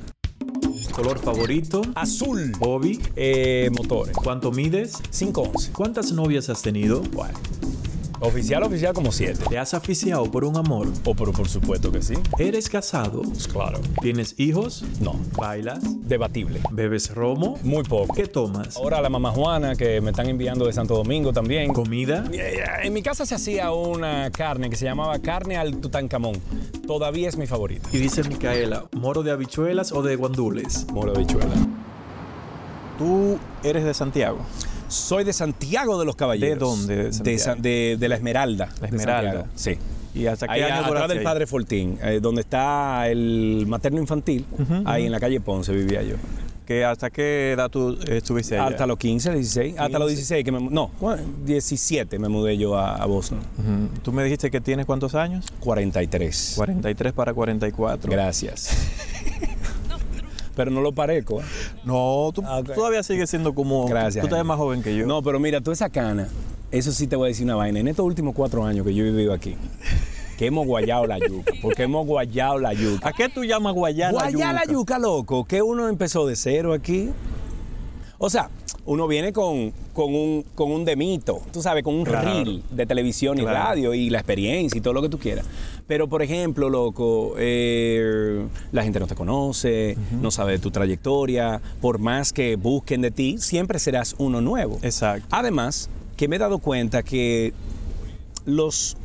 [0.93, 1.83] ¿Color favorito?
[1.95, 2.51] Azul.
[2.59, 2.99] ¿Hobby?
[3.15, 4.13] Eh, motores.
[4.13, 4.97] ¿Cuánto mides?
[5.17, 5.71] 511.
[5.71, 7.01] ¿Cuántas novias has tenido?
[7.13, 7.39] Bueno,
[8.21, 9.43] oficial, oficial como 7.
[9.49, 10.87] ¿Te has aficiado por un amor?
[11.05, 12.13] O por, por supuesto que sí.
[12.39, 13.21] ¿Eres casado?
[13.51, 13.79] Claro.
[14.01, 14.83] ¿Tienes hijos?
[14.99, 15.15] No.
[15.37, 15.79] ¿Bailas?
[16.07, 16.61] Debatible.
[16.71, 17.57] ¿Bebes romo?
[17.63, 18.13] Muy poco.
[18.13, 18.77] ¿Qué tomas?
[18.77, 21.73] Ahora la mamá Juana, que me están enviando de Santo Domingo también.
[21.73, 22.25] ¿Comida?
[22.31, 26.35] Eh, En mi casa se hacía una carne que se llamaba carne al Tutankamón.
[26.87, 27.89] Todavía es mi favorita.
[27.91, 30.85] Y dice Micaela, ¿moro de habichuelas o de guandules?
[30.91, 31.55] Moro de bichuela.
[32.97, 34.39] Tú eres de Santiago.
[34.91, 36.87] Soy de Santiago de los Caballeros.
[36.87, 37.39] ¿De dónde de?
[37.39, 38.69] San- de- de la Esmeralda.
[38.81, 39.45] La Esmeralda.
[39.55, 39.77] Sí.
[40.13, 41.23] ¿Y hasta qué Ahí año atrás del?
[41.23, 44.45] Padre Fortín, eh, donde está el materno infantil,
[44.85, 46.15] ahí en la calle Ponce vivía yo.
[46.65, 48.67] ¿Que ¿Hasta qué edad tú estuviste allá?
[48.67, 49.75] Hasta los 15, 16.
[49.77, 53.39] Hasta los 16 que me No, cu- 17 me mudé yo a, a Boston.
[54.03, 55.45] Tú me dijiste que tienes cuántos años?
[55.61, 56.53] 43.
[56.55, 58.11] 43 para 44.
[58.11, 58.69] Gracias.
[60.55, 61.41] Pero no lo parezco.
[61.41, 61.45] ¿eh?
[61.85, 63.87] No, tú Ah, todavía sigues siendo como...
[63.87, 64.47] Gracias, Tú ves Henry.
[64.47, 65.05] más joven que yo.
[65.07, 66.27] No, pero mira, toda esa cana,
[66.71, 67.79] eso sí te voy a decir una vaina.
[67.79, 69.55] En estos últimos cuatro años que yo he vivido aquí,
[70.37, 73.07] que hemos guayado la yuca, porque hemos guayado la yuca.
[73.09, 74.73] ¿A qué tú llamas guayar la Guayar la yuca?
[74.73, 77.09] yuca, loco, que uno empezó de cero aquí.
[78.17, 78.49] O sea,
[78.85, 82.29] uno viene con, con un, con un demito, tú sabes, con un Claro.
[82.29, 83.57] reel de televisión y Claro.
[83.57, 85.45] radio y la experiencia y todo lo que tú quieras.
[85.91, 91.59] Pero, por ejemplo, loco, eh, la gente no te conoce, no sabe de tu trayectoria.
[91.81, 94.79] Por más que busquen de ti, siempre serás uno nuevo.
[94.83, 95.27] Exacto.
[95.31, 97.51] Además, que me he dado cuenta que
[98.45, 98.95] los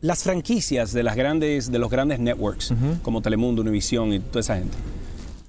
[0.00, 4.56] las franquicias de las grandes de los grandes networks como Telemundo, Univisión y toda esa
[4.56, 4.78] gente.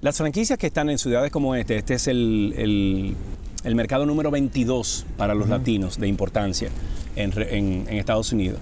[0.02, 3.16] Las franquicias que están en ciudades como este, este es el, el-
[3.64, 6.68] el mercado número 22 para los latinos de importancia
[7.16, 8.58] en, en- en Estados Unidos.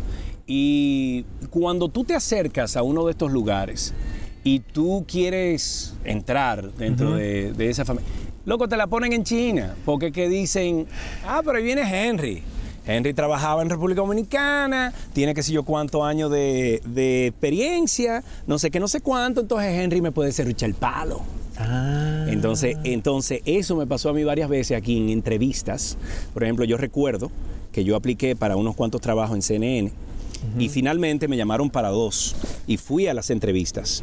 [0.53, 3.95] Y cuando tú te acercas a uno de estos lugares
[4.43, 8.11] y tú quieres entrar dentro de, de esa familia,
[8.45, 10.89] loco, te la ponen en China, porque que dicen,
[11.25, 12.43] ah, pero ahí viene Henry.
[12.85, 18.59] Henry trabajaba en República Dominicana, tiene que sé yo cuántos años de, de experiencia, no
[18.59, 21.21] sé qué, no sé cuánto, entonces Henry me puede serruchar el palo.
[21.59, 22.27] Ah.
[22.27, 25.97] Entonces, entonces, eso me pasó a mí varias veces aquí en entrevistas.
[26.35, 27.31] Por ejemplo, yo recuerdo
[27.71, 30.10] que yo apliqué para unos cuantos trabajos en CNN
[30.59, 34.03] y finalmente me llamaron para dos y fui a las entrevistas.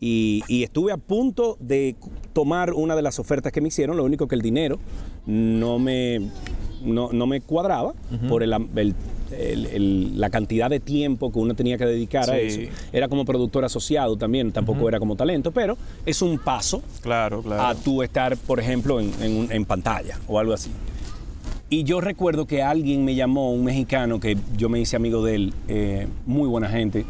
[0.00, 1.96] Y, y estuve a punto de
[2.34, 4.78] tomar una de las ofertas que me hicieron, lo único que el dinero
[5.24, 6.20] no me,
[6.84, 7.94] no, no me cuadraba
[8.28, 8.94] por el, el-
[9.32, 12.60] el- el- la cantidad de tiempo que uno tenía que dedicar a eso.
[12.92, 17.62] Era como productor asociado también, tampoco era como talento, pero es un paso Claro, claro.
[17.62, 20.70] a tú estar, por ejemplo, en, en pantalla o algo así.
[21.68, 25.34] Y yo recuerdo que alguien me llamó, un mexicano que yo me hice amigo de
[25.34, 27.04] él, eh, muy buena gente,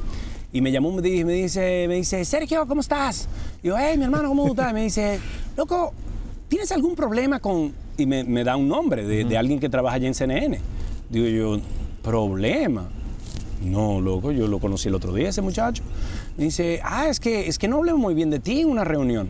[0.50, 3.28] y me llamó, me dice, me dice, me dice, Sergio, ¿cómo estás?
[3.62, 4.70] Y yo, hey, mi hermano, ¿cómo estás?
[4.70, 5.20] Y me dice,
[5.56, 5.92] loco,
[6.48, 7.74] ¿tienes algún problema con...?
[7.98, 10.58] Y me, me da un nombre de, de alguien que trabaja allá en CNN.
[11.10, 11.60] Digo yo,
[12.02, 12.88] ¿problema?
[13.62, 15.82] No, loco, yo lo conocí el otro día, ese muchacho.
[16.36, 18.84] Me dice, ah, es que, es que no hablé muy bien de ti en una
[18.84, 19.28] reunión.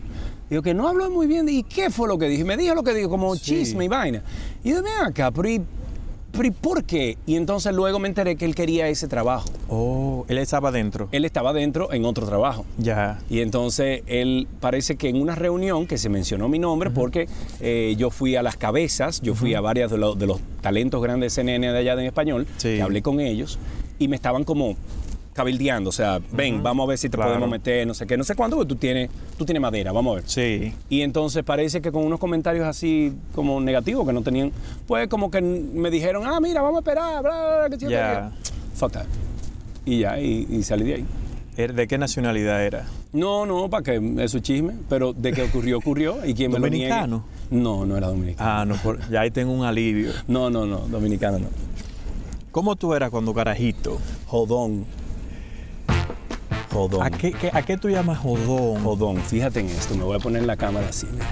[0.49, 1.51] Digo, que no habló muy bien de...
[1.51, 2.43] ¿Y qué fue lo que dije?
[2.45, 4.23] Me dijo lo que dijo, como chisme y vaina.
[4.63, 5.61] Y yo, ven acá, pero ¿y,
[6.31, 7.17] pero ¿y por qué?
[7.25, 9.49] Y entonces luego me enteré que él quería ese trabajo.
[9.69, 11.09] Oh, él estaba dentro.
[11.11, 12.65] Él estaba dentro en otro trabajo.
[12.77, 13.19] Ya.
[13.29, 17.27] Y entonces él parece que en una reunión que se mencionó mi nombre porque
[17.59, 21.01] eh, yo fui a las cabezas, yo fui a varios de, los- de los talentos
[21.01, 22.75] grandes de CNN de allá en español, Sí.
[22.77, 23.59] que hablé con ellos
[23.99, 24.75] y me estaban como
[25.37, 27.31] cabildeando, o sea, ven, vamos a ver si te Claro.
[27.31, 30.11] podemos meter, no sé qué, no sé cuánto, porque tú tienes, tú tienes madera, vamos
[30.11, 30.23] a ver.
[30.27, 30.73] Sí.
[30.89, 34.51] Y entonces parece que con unos comentarios así como negativos que no tenían,
[34.87, 38.31] pues como que me dijeron, ah, mira, vamos a esperar, bla, bla, bla, que Ya.
[38.75, 39.05] Fuck that.
[39.85, 41.05] Y ya, y, y salí de ahí.
[41.55, 42.85] Er- ¿De qué nacionalidad era?
[43.13, 46.17] No, no, para que eso es chisme, pero de que ocurrió, ocurrió.
[46.25, 46.65] ¿Y quién me lo?
[46.65, 47.23] ¿Dominicano?
[47.49, 48.49] No, no era dominicano.
[48.49, 50.11] Ah, no, por- ya ahí tengo un alivio.
[50.27, 51.47] No, no, no, dominicano no.
[52.51, 53.97] ¿Cómo tú eras cuando carajito?
[54.25, 54.85] Jodón.
[56.71, 57.01] Jodón.
[57.03, 58.83] ¿A qué, qué- a qué tú llamas jodón?
[58.83, 61.07] Jodón, fíjate en esto, me voy a poner la cámara así.
[61.11, 61.25] mira.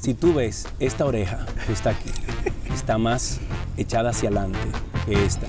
[0.00, 2.10] Si tú ves esta oreja que está aquí,
[2.72, 3.40] está más
[3.76, 4.58] echada hacia adelante
[5.06, 5.46] que esta.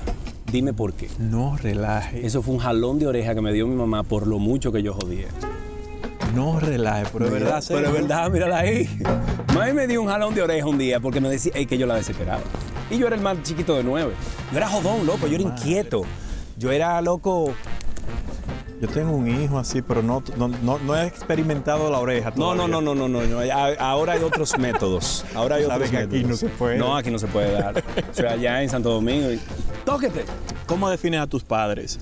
[0.50, 1.08] Dime por qué.
[1.18, 2.26] No relaje.
[2.26, 4.82] Eso fue un jalón de oreja que me dio mi mamá por lo mucho que
[4.82, 5.28] yo jodía.
[6.34, 7.64] No relaje, pero es verdad.
[7.66, 8.88] Pero es verdad, mírala ahí.
[9.54, 11.86] Mami me dio un jalón de oreja un día porque me decía ey, que yo
[11.86, 12.42] la desesperaba.
[12.90, 14.12] Y yo era el más chiquito de nueve.
[14.50, 16.02] Yo era jodón, loco, yo era inquieto.
[16.58, 17.54] Yo era loco.
[18.80, 22.54] Yo tengo un hijo así, pero no, no, no, no he experimentado la oreja No,
[22.54, 22.74] no, todavía.
[22.76, 23.22] no, no, no, no.
[23.26, 23.38] no.
[23.40, 25.24] A- Ahora hay otros métodos.
[25.34, 26.28] Ahora hay otros que aquí métodos.
[26.30, 26.78] no se puede.
[26.78, 27.84] No, aquí no se puede dar.
[28.10, 29.30] O sea, allá en Santo Domingo.
[29.32, 29.38] y-
[29.84, 30.24] Tóquete.
[30.66, 31.98] ¿Cómo defines a tus padres?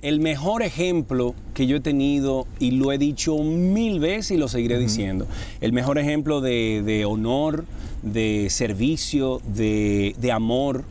[0.00, 4.48] El mejor ejemplo que yo he tenido, y lo he dicho mil veces y lo
[4.48, 5.26] seguiré diciendo,
[5.60, 7.66] el mejor ejemplo de, de honor,
[8.02, 10.84] de servicio, de, de amor,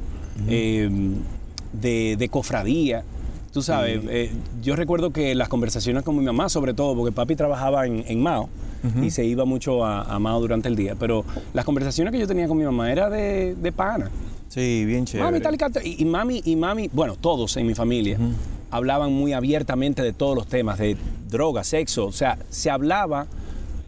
[0.47, 0.87] eh,
[1.73, 3.03] de, de cofradía.
[3.51, 4.31] Tú sabes, eh,
[4.61, 8.21] yo recuerdo que las conversaciones con mi mamá, sobre todo, porque papi trabajaba en, en
[8.21, 8.47] Mao
[9.03, 12.27] y se iba mucho a, a Mao durante el día, pero las conversaciones que yo
[12.27, 14.09] tenía con mi mamá era de, de pana.
[14.47, 15.25] Sí, bien chévere.
[15.25, 18.17] Mami, tal y tal, y, y mami, y mami, bueno, todos en mi familia
[18.71, 20.95] hablaban muy abiertamente de todos los temas, de
[21.29, 23.27] droga, sexo, o sea, se hablaba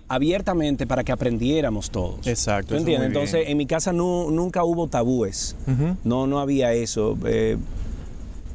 [0.07, 2.27] abiertamente para que aprendiéramos todos.
[2.27, 3.07] Exacto, ¿Tú entiendes?
[3.07, 5.55] Entonces, en mi casa no, nunca hubo tabúes,
[6.03, 7.17] no, no había eso.
[7.25, 7.57] Eh,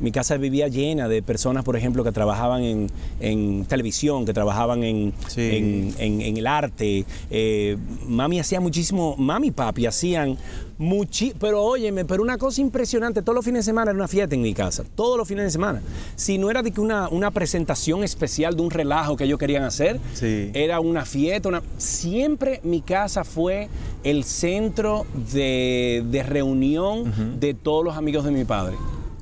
[0.00, 4.82] mi casa vivía llena de personas, por ejemplo, que trabajaban en, en televisión, que trabajaban
[4.84, 5.40] en, Sí.
[5.42, 7.04] en, en- en el arte.
[7.30, 10.36] Eh, mami hacía muchísimo, mami y papi hacían
[10.78, 14.34] muchi, pero óyeme, pero una cosa impresionante, todos los fines de semana era una fiesta
[14.34, 15.80] en mi casa, todos los fines de semana.
[16.16, 19.62] Si no era de que una, una presentación especial de un relajo que ellos querían
[19.64, 20.50] hacer, Sí.
[20.52, 21.62] era una fiesta, una...
[21.78, 23.68] siempre mi casa fue
[24.04, 28.76] el centro de, de reunión de todos los amigos de mi padre.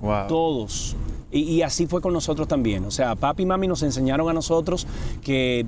[0.04, 0.26] Wow.
[0.28, 0.96] Todos.
[1.32, 2.84] Y, y así fue con nosotros también.
[2.84, 4.86] O sea, papi y mami nos enseñaron a nosotros
[5.22, 5.66] que,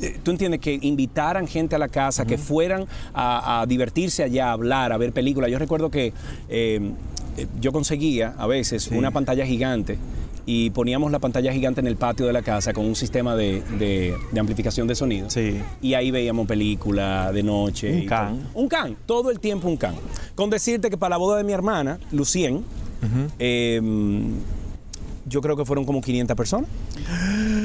[0.00, 4.48] eh, tú entiendes, que invitaran gente a la casa, que fueran a, a divertirse allá,
[4.48, 5.50] a hablar, a ver películas.
[5.50, 6.12] Yo recuerdo que
[6.48, 6.80] eh,
[7.36, 9.98] eh, yo conseguía a veces una pantalla gigante
[10.46, 13.62] y poníamos la pantalla gigante en el patio de la casa con un sistema de,
[13.78, 15.30] de- de amplificación de sonido.
[15.30, 15.60] Sí.
[15.82, 17.92] Y ahí veíamos películas de noche.
[17.92, 18.38] Un y can.
[18.38, 18.60] todo.
[18.62, 19.94] Un can, todo el tiempo un can.
[20.34, 22.64] Con decirte que para la boda de mi hermana, Lucien,
[23.38, 23.80] eh,
[25.26, 26.68] yo creo que fueron como 500 personas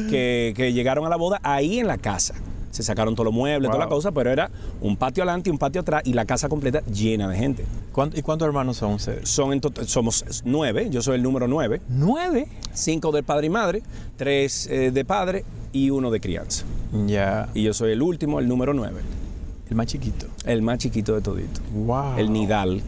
[0.10, 2.36] que, que llegaron a la boda ahí en la casa.
[2.72, 5.58] Se sacaron todos los muebles, toda la cosa, pero era un patio adelante y un
[5.58, 7.66] patio atrás y la casa completa llena de gente.
[7.94, 9.30] ¿Cuánto- ¿Y cuántos hermanos son ustedes?
[9.30, 12.48] Son en somos nueve, yo soy el número nueve, Nueve.
[12.74, 13.82] cinco del padre y madre,
[14.18, 16.66] tres eh, de padre y uno de crianza.
[17.08, 17.48] Ya.
[17.54, 19.00] Y yo soy el último, el número nueve,
[19.70, 20.26] El más chiquito.
[20.46, 21.62] el más chiquito de todito.
[21.74, 22.18] Wow.
[22.18, 22.82] el nidal.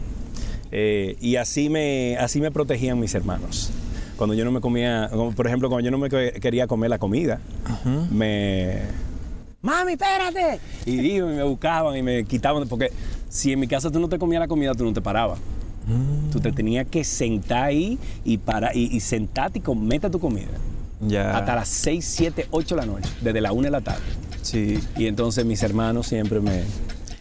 [0.70, 3.70] Eh, y así me, así me protegían mis hermanos.
[4.16, 6.98] Cuando yo no me comía, por ejemplo, cuando yo no me que- quería comer la
[6.98, 7.40] comida,
[8.10, 8.78] me...
[9.62, 10.58] mami, espérate.
[10.86, 12.90] Y y me buscaban y me quitaban, porque
[13.28, 15.38] si en mi casa tú no te comías la comida, tú no te parabas.
[16.30, 20.48] Tú te tenías que sentar ahí y, para, y, y sentarte y comerte tu comida.
[21.00, 21.34] Ya.
[21.38, 24.02] Hasta las 6, 7, 8 de la noche, desde la 1 de la tarde.
[24.42, 24.78] Sí.
[24.98, 26.62] Y entonces mis hermanos siempre me...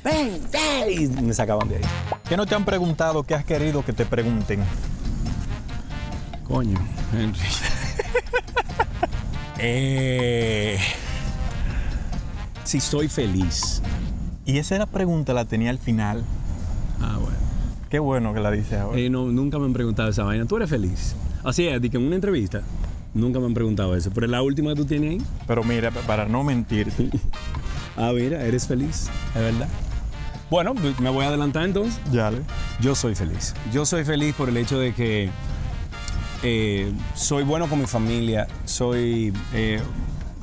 [0.07, 1.81] Ven, ven, y me sacaban de ahí.
[2.29, 3.23] ¿Qué no te han preguntado?
[3.23, 4.61] ¿Qué has querido que te pregunten?
[6.47, 6.79] Coño,
[7.13, 7.39] Henry.
[9.59, 10.77] Eh,
[12.63, 13.81] si soy feliz.
[14.45, 16.23] Y esa era pregunta la tenía al final.
[17.01, 17.37] Ah, bueno.
[17.89, 18.99] Qué bueno que la dices ahora.
[18.99, 20.45] Eh, no, nunca me han preguntado esa vaina.
[20.45, 21.15] ¿Tú eres feliz?
[21.43, 22.61] Así es, que en una entrevista
[23.15, 24.11] nunca me han preguntado eso.
[24.13, 25.21] Pero la última que tú tienes ahí.
[25.47, 27.09] Pero mira, para no mentirte.
[27.99, 29.09] Ah, mira, eres feliz.
[29.33, 29.67] Es verdad.
[30.49, 31.99] Bueno, me voy a adelantar entonces.
[32.79, 33.53] Yo soy feliz.
[33.73, 35.29] Yo soy feliz por el hecho de que
[36.41, 39.81] eh, soy bueno con mi familia, soy eh,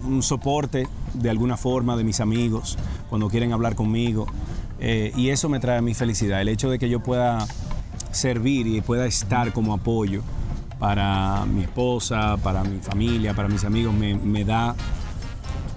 [0.03, 2.77] un soporte de alguna forma de mis amigos
[3.09, 4.27] cuando quieren hablar conmigo
[4.79, 6.43] eh, y eso me trae mi felicidad.
[6.43, 7.47] El hecho de que yo pueda
[8.11, 10.23] servir y pueda estar como apoyo
[10.79, 14.75] para mi esposa, para mi familia, para mis amigos, me, me da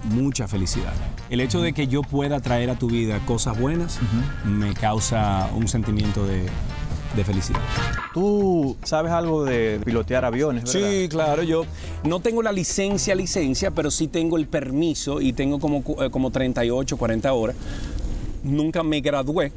[0.04, 0.92] mucha felicidad.
[1.30, 3.98] El hecho de que yo pueda traer a tu vida cosas buenas
[4.44, 6.46] me causa un sentimiento de,
[7.16, 7.60] de felicidad.
[8.14, 10.90] Tú sabes algo de pilotear aviones, ¿verdad?
[10.90, 11.64] Sí, claro, yo
[12.04, 16.30] no tengo la licencia, licencia, pero sí tengo el permiso y tengo como, eh, como
[16.30, 17.56] 38, 40 horas.
[18.42, 19.52] Nunca me gradué,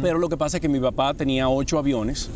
[0.00, 2.30] pero lo que pasa es que mi papá tenía ocho aviones,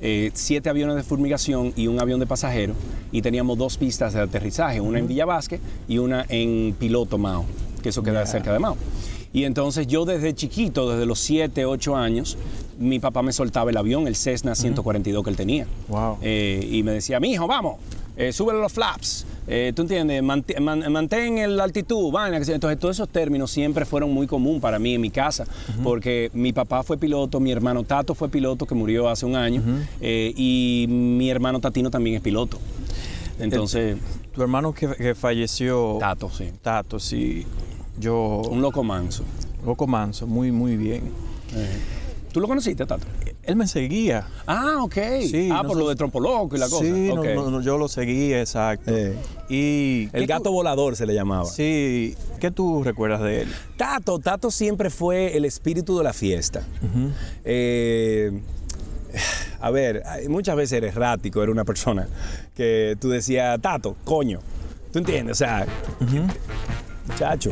[0.00, 2.76] eh, siete aviones de fumigación y un avión de pasajeros,
[3.10, 7.44] y teníamos dos pistas de aterrizaje, una en Villa Vázquez y una en Piloto Mao,
[7.82, 8.76] que eso queda cerca de Mao.
[9.34, 12.36] Y entonces yo desde chiquito, desde los 7, 8 años,
[12.78, 15.66] mi papá me soltaba el avión, el Cessna 142 que él tenía.
[15.88, 16.18] Wow.
[16.22, 17.76] Eh, y me decía, mi hijo, vamos,
[18.16, 19.24] eh, súbele los flaps.
[19.48, 20.22] Eh, ¿Tú entiendes?
[20.22, 22.36] Mant- man- mantén el altitud, vaina.
[22.36, 25.46] Entonces, todos esos términos siempre fueron muy común para mí en mi casa,
[25.82, 29.62] porque mi papá fue piloto, mi hermano Tato fue piloto, que murió hace un año,
[30.00, 32.58] eh, y mi hermano Tatino también es piloto.
[33.40, 33.96] Entonces,
[34.34, 36.50] Tu hermano que, que falleció, Tato, sí.
[36.62, 37.44] Tato, sí.
[37.98, 39.24] Yo, Un loco manso.
[39.64, 41.10] loco manso, muy, muy bien.
[41.54, 41.78] Eh,
[42.32, 43.04] ¿Tú lo conociste, Tato?
[43.42, 44.26] Él me seguía.
[44.46, 44.94] Ah, ok.
[45.20, 46.82] Sí, ah, por nosotros- lo de Trompo Loco y la cosa.
[46.84, 48.90] Sí, no, no, no, yo lo seguía, exacto.
[48.96, 49.14] Eh.
[49.50, 51.44] Y El ¿qué gato tú- volador se le llamaba.
[51.44, 53.48] Sí, ¿qué tú recuerdas de él?
[53.76, 56.62] Tato, Tato siempre fue el espíritu de la fiesta.
[57.44, 58.32] Eh,
[59.60, 62.08] a ver, muchas veces era errático, era una persona
[62.54, 64.40] que tú decías, Tato, coño.
[64.92, 65.32] ¿Tú entiendes?
[65.32, 65.66] O sea,
[67.06, 67.50] muchacho.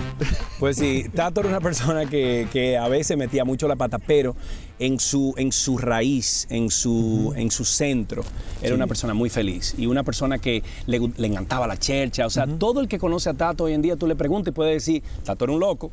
[0.58, 4.36] Pues sí, Tato era una persona que, que a veces metía mucho la pata, pero
[4.78, 8.24] en su, en su raíz, en su, en su centro,
[8.62, 12.26] era una persona muy feliz y una persona que le, le encantaba la chercha.
[12.26, 14.54] O sea, todo el que conoce a Tato hoy en día, tú le preguntas y
[14.54, 15.90] puede decir, Tato era un loco,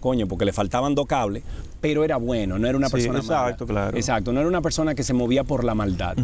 [0.00, 1.42] coño, porque le faltaban dos cables,
[1.80, 3.42] pero era bueno, no era una Sí, persona mala.
[3.42, 3.96] exacto, claro.
[3.96, 6.16] Exacto, no era una persona que se movía por la maldad,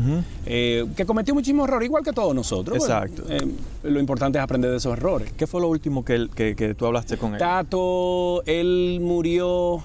[0.47, 2.79] Eh, que cometió muchísimos errores, igual que todos nosotros.
[2.79, 3.23] Bueno, Exacto.
[3.29, 3.47] eh,
[3.85, 5.33] lo importante es aprender de esos errores.
[5.37, 7.39] ¿Qué fue lo último que, él- que, que tú hablaste con él?
[7.39, 9.81] Tato, él murió.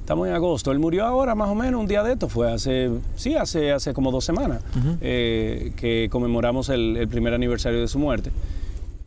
[0.00, 0.72] Estamos en agosto.
[0.72, 2.28] Él murió ahora, más o menos, un día de esto.
[2.28, 4.62] Fue hace, sí, hace, hace como dos semanas
[5.02, 8.30] eh, que conmemoramos el, el primer aniversario de su muerte.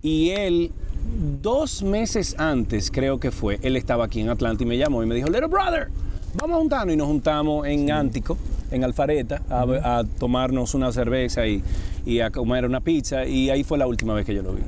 [0.04, 0.72] Y él,
[1.42, 5.06] dos meses antes, creo que fue, él estaba aquí en Atlanta y me llamó y
[5.06, 5.88] me dijo, Little brother,
[6.36, 6.94] vamos a juntarnos.
[6.94, 8.38] Y nos juntamos en Ántico,
[8.72, 11.64] en Alfareta, a, a tomarnos una cerveza y,
[12.06, 13.26] y a comer una pizza.
[13.26, 14.62] Y ahí fue la última vez que yo lo vi.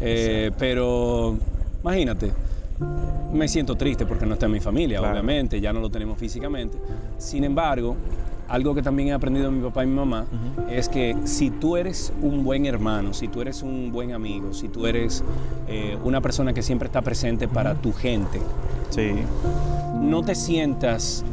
[0.00, 1.36] Eh, pero
[1.82, 2.32] imagínate,
[3.32, 5.12] me siento triste porque no está en mi familia, Claro.
[5.14, 6.76] obviamente, ya no lo tenemos físicamente.
[7.18, 7.96] Sin embargo,
[8.52, 10.26] algo que también he aprendido de mi papá y mi mamá
[10.70, 14.68] es que si tú eres un buen hermano, si tú eres un buen amigo, si
[14.68, 15.24] tú eres
[15.68, 18.40] eh, una persona que siempre está presente para tu gente,
[18.90, 19.12] Sí,
[20.02, 21.24] no te sientas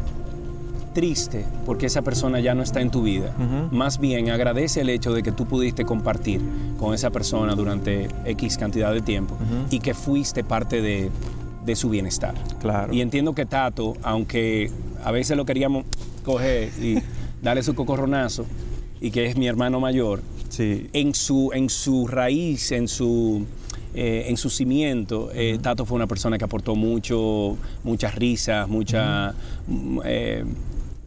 [0.93, 3.34] triste porque esa persona ya no está en tu vida.
[3.69, 6.41] Más bien agradece el hecho de que tú pudiste compartir
[6.79, 9.36] con esa persona durante X cantidad de tiempo
[9.69, 11.12] y que fuiste parte de,
[11.65, 12.34] de su bienestar.
[12.62, 12.93] Claro.
[12.93, 14.71] Y entiendo que Tato, aunque
[15.03, 15.84] a veces lo queríamos
[16.33, 16.97] coger y
[17.41, 18.45] darle su cocorronazo,
[19.01, 20.88] y que es mi hermano mayor, sí.
[20.93, 23.45] en su, en su raíz, en su,
[23.95, 29.34] eh, en su cimiento, eh, Tato fue una persona que aportó mucho, muchas risas, mucha,
[30.05, 30.43] eh,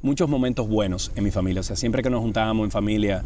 [0.02, 1.60] muchos momentos buenos en mi familia.
[1.60, 3.22] O sea, siempre que nos juntábamos en familia,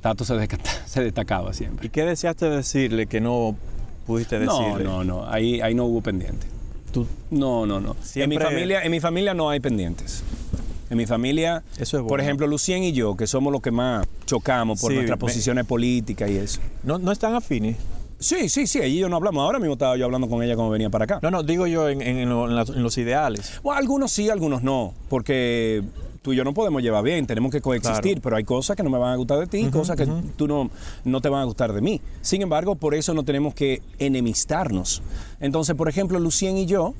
[0.00, 0.24] Tato
[0.86, 1.86] se, destacaba siempre.
[1.88, 3.54] ¿Y qué deseaste decirle que no
[4.06, 4.84] pudiste No, decirle?
[4.84, 6.46] no, no, ahí, ahí no hubo pendiente.
[6.90, 7.90] Tú- No, no, no.
[7.92, 10.22] En mi, Siempre- familia, en mi familia no hay pendientes.
[10.92, 14.06] En mi familia, Eso es por ejemplo, Lucien y yo, que somos los que más
[14.26, 16.60] chocamos por Sí, nuestras me- posiciones políticas y eso.
[16.82, 17.78] no, no están afines.
[18.18, 19.42] Sí, sí, sí, y yo no hablamos.
[19.42, 21.18] Ahora mismo estaba yo hablando con ella cuando venía para acá.
[21.22, 23.58] No, no, digo yo en, en- en lo- en las- en los ideales.
[23.62, 25.82] Bueno, algunos sí, algunos no, porque
[26.20, 28.20] tú y yo no podemos llevar bien, tenemos que coexistir, Claro.
[28.22, 30.70] pero hay cosas que no me van a gustar de ti, cosas que tú no,
[31.06, 32.02] no te van a gustar de mí.
[32.20, 35.02] Sin embargo, por eso no tenemos que enemistarnos.
[35.40, 36.92] Entonces, por ejemplo, Lucien y yo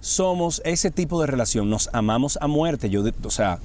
[0.00, 2.90] somos ese tipo de relación, nos amamos a muerte.
[2.90, 3.58] Yo, o sea,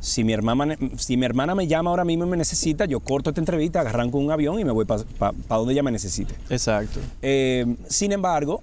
[0.00, 3.30] si, mi hermana, si mi hermana me llama ahora mismo y me necesita, yo corto
[3.30, 5.04] esta entrevista, arranco un avión y me voy para
[5.48, 6.34] donde ella me necesite.
[6.50, 7.00] Exacto.
[7.22, 8.62] Eh, sin embargo,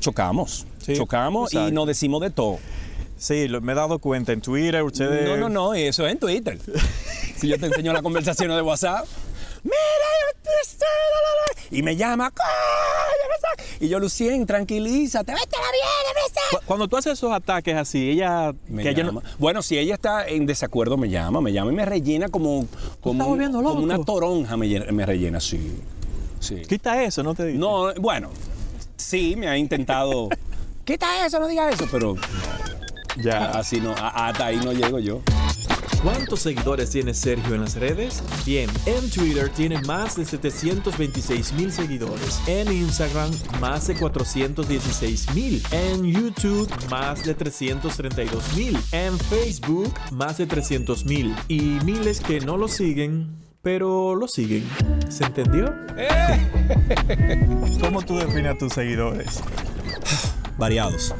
[0.00, 0.66] chocamos.
[0.80, 2.58] Sí, chocamos y nos decimos de todo.
[3.16, 5.26] Sí, lo- me he dado cuenta en Twitter, ustedes...
[5.26, 6.58] No, no, no, eso es en Twitter.
[7.36, 9.06] si yo te enseño la conversación de WhatsApp,
[9.64, 12.32] mira, yo estoy- la, la, la", y me llama,
[13.80, 18.52] y yo, Lucien, tranquilízate, vete la bien, Cu- Cuando tú haces esos ataques así, ella...
[18.68, 19.22] me que ella no- llama.
[19.38, 22.66] Bueno, si ella está en desacuerdo, me llama, me llama y me rellena como,
[23.00, 25.80] como, un- una toronja, me, llena- me rellena, sí.
[26.40, 26.62] sí.
[26.68, 27.58] Quita eso, no te digo.
[27.58, 28.30] No, bueno,
[28.96, 30.28] sí, me ha intentado.
[30.84, 32.14] Quita eso, no digas eso, pero
[33.16, 33.50] Ya.
[33.52, 35.20] así no, hasta ahí no llego yo.
[36.04, 38.22] ¿Cuántos seguidores tiene Sergio en las redes?
[38.44, 45.62] Bien, en Twitter tiene más de 726 mil seguidores, en Instagram más de 416 mil,
[45.70, 52.38] en YouTube más de 332 mil, en Facebook más de 300 mil y miles que
[52.38, 54.68] no lo siguen, pero lo siguen.
[55.08, 55.74] ¿Se entendió?
[57.80, 59.42] ¿Cómo tú defines a tus seguidores?
[60.58, 61.14] Variados.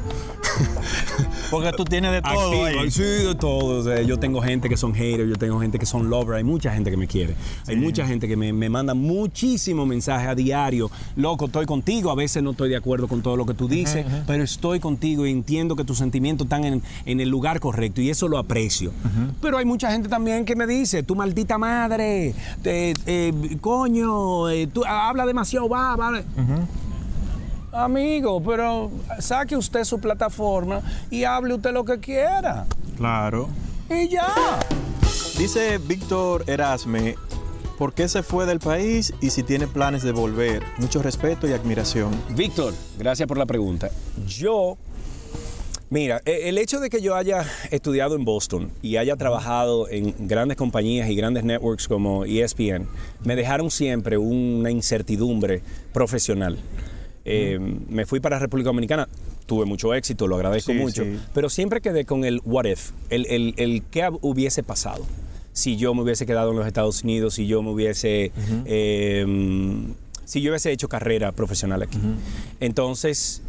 [1.51, 2.33] Porque tú tienes de todo
[2.63, 2.91] Activo, ahí.
[2.91, 3.81] Sí, de todo.
[3.81, 6.45] O sea, yo tengo gente que son haters, yo tengo gente que son lovers, hay
[6.45, 7.35] mucha gente que me quiere.
[7.67, 10.91] Hay mucha gente que me, me manda muchísimos mensajes a diario.
[11.17, 14.05] Loco, estoy contigo, a veces no estoy de acuerdo con todo lo que tú dices,
[14.27, 18.11] pero estoy contigo y entiendo que tus sentimientos están en, en el lugar correcto y
[18.11, 18.93] eso lo aprecio.
[19.41, 24.67] Pero hay mucha gente también que me dice, tu maldita madre, te- eh, coño, eh,
[24.67, 26.23] tú habla demasiado, va, va.
[27.75, 32.67] Amigo, pero saque usted su plataforma y hable usted lo que quiera.
[32.97, 33.49] Claro.
[33.91, 34.33] Y ya.
[35.37, 37.17] Dice Víctor Erasme,
[37.77, 40.63] ¿por qué se fue del país y si tiene planes de volver?
[40.79, 42.13] Mucho respeto y admiración.
[42.37, 43.91] Víctor, gracias por la pregunta.
[44.25, 44.77] Yo,
[45.91, 50.15] mira, e- el hecho de que yo haya estudiado en Boston y haya trabajado en
[50.29, 52.87] grandes compañías y grandes networks como ESPN,
[53.25, 55.63] me dejaron siempre una incertidumbre
[55.93, 56.59] profesional.
[57.25, 57.59] Eh,
[57.89, 59.09] Me fui para República Dominicana,
[59.47, 61.19] tuve mucho éxito, lo agradezco Sí, mucho, sí.
[61.33, 65.05] pero siempre quedé con el what if, el, el, el qué hubiese pasado.
[65.53, 68.33] Si yo me hubiese quedado en los Estados Unidos, si yo me hubiese,
[68.65, 69.25] eh,
[70.25, 71.99] si yo hubiese hecho carrera profesional aquí.
[72.61, 73.41] Entonces,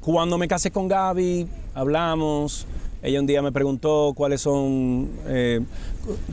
[0.00, 2.66] cuando me casé con Gaby, hablamos.
[3.02, 5.60] Ella un día me preguntó cuáles son, eh,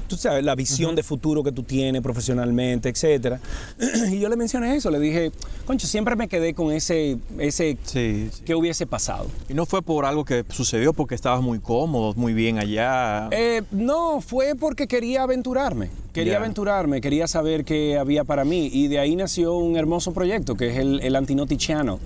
[0.07, 3.39] tú sabes, la visión de futuro que tú tienes profesionalmente, etcétera.
[4.11, 5.31] Y yo le mencioné eso, le dije,
[5.65, 8.41] concho, siempre me quedé con ese, ese, Sí, sí.
[8.45, 9.27] ¿qué hubiese pasado?
[9.49, 13.27] Y no fue por algo que sucedió porque estabas muy cómodo, muy bien allá.
[13.31, 15.89] Eh, no, fue porque quería aventurarme.
[16.13, 16.39] Quería Ya.
[16.39, 18.69] aventurarme, quería saber qué había para mí.
[18.73, 21.97] Y de ahí nació un hermoso proyecto que es el, el Antinoti Channel,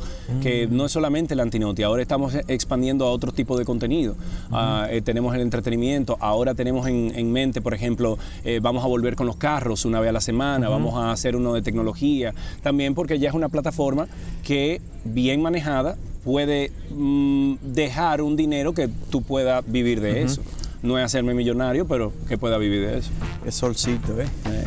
[0.42, 4.16] que no es solamente el Antinoti, ahora estamos expandiendo a otro tipo de contenido.
[4.52, 8.88] Ah, eh, tenemos el entretenimiento, ahora tenemos en, en mente, por ejemplo, eh, vamos a
[8.88, 12.34] volver con los carros una vez a la semana, vamos a hacer uno de tecnología,
[12.62, 14.08] también porque ya es una plataforma
[14.44, 20.42] que bien manejada puede mm, dejar un dinero que tú puedas vivir de eso.
[20.84, 23.12] No es hacerme millonario, pero que pueda vivir de eso.
[23.46, 24.26] Es solcito, ¿eh?
[24.46, 24.66] Eh.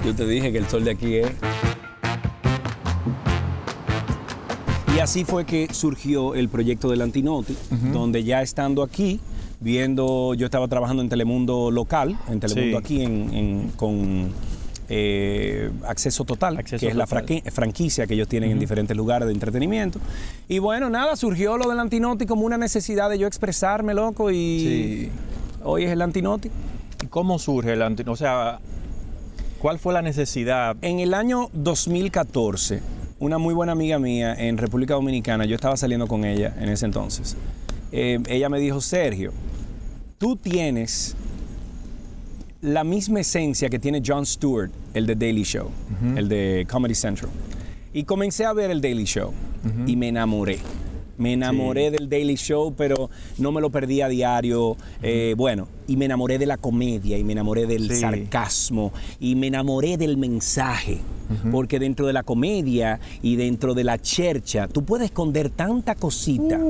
[0.04, 1.30] Yo te dije que el sol de aquí es.
[4.96, 7.56] Y así fue que surgió el proyecto del Antinoti,
[7.92, 9.20] donde ya estando aquí,
[9.62, 12.84] viendo, yo estaba trabajando en Telemundo local, en Telemundo Sí.
[12.84, 14.30] aquí en- en- con
[14.94, 17.42] eh, Acceso Total, Acceso que es la Total.
[17.50, 20.00] franquicia que ellos tienen en diferentes lugares de entretenimiento.
[20.48, 24.34] Y bueno, nada, surgió lo del Antinoti como una necesidad de yo expresarme, loco, y
[24.60, 25.08] Sí.
[25.64, 26.50] hoy es el Antinoti.
[27.02, 28.02] ¿Y cómo surge el anti...
[28.06, 28.58] O sea,
[29.60, 30.76] ¿cuál fue la necesidad?
[30.82, 32.80] En el año 2014,
[33.18, 36.84] una muy buena amiga mía en República Dominicana, yo estaba saliendo con ella en ese
[36.84, 37.34] entonces,
[37.92, 39.32] eh, ella me dijo, Sergio,
[40.18, 41.14] tú tienes
[42.60, 45.68] la misma esencia que tiene Jon Stewart, el de Daily Show,
[46.16, 47.30] el de Comedy Central.
[47.92, 49.32] Y comencé a ver el Daily Show
[49.86, 50.58] y me enamoré.
[51.18, 54.76] Me enamoré del Daily Show, pero no me lo perdí a diario.
[55.02, 58.00] Eh, bueno, y me enamoré de la comedia, y me enamoré del Sí.
[58.00, 60.98] sarcasmo, y me enamoré del mensaje.
[61.50, 66.60] Porque dentro de la comedia y dentro de la chercha, tú puedes esconder tanta cosita.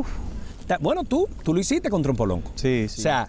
[0.80, 2.50] Bueno, tú, tú lo hiciste con Trompolonco.
[2.54, 3.00] Sí, sí.
[3.00, 3.28] O sea,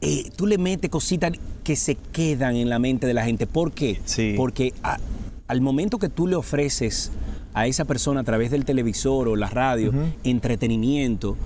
[0.00, 1.32] eh, tú le metes cositas
[1.64, 3.46] que se quedan en la mente de la gente.
[3.46, 4.00] ¿Por qué?
[4.04, 4.34] Sí.
[4.36, 4.98] Porque a-
[5.46, 7.10] al momento que tú le ofreces
[7.54, 9.92] a esa persona a través del televisor o la radio
[10.24, 11.36] entretenimiento,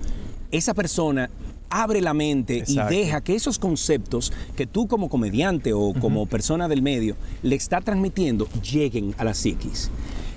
[0.51, 1.29] esa persona
[1.69, 2.93] abre la mente Exacto.
[2.93, 7.55] y deja que esos conceptos que tú como comediante o como persona del medio le
[7.55, 9.89] está transmitiendo lleguen a la psiquis.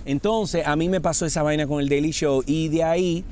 [0.07, 3.25] Entonces, a mí me pasó esa vaina con el Daily Show y de ahí,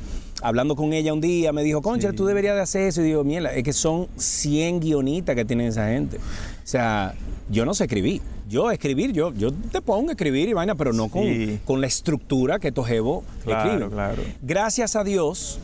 [0.43, 3.01] hablando con ella un día, me dijo, concha, tú deberías de hacer eso.
[3.03, 6.19] Y digo, mierda, es que son 100 guionistas que tienen esa gente.
[6.19, 6.21] O
[6.65, 7.15] sea,
[7.51, 8.21] yo no sé escribir.
[8.49, 11.59] Yo escribir, yo, yo te pongo a escribir y vaina, pero no con, Sí.
[11.65, 13.91] con la estructura que estos jevos Claro, escriben.
[13.91, 14.23] claro.
[14.41, 15.59] Gracias a Dios,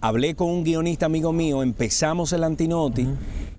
[0.00, 3.08] hablé con un guionista amigo mío, empezamos el Antinoti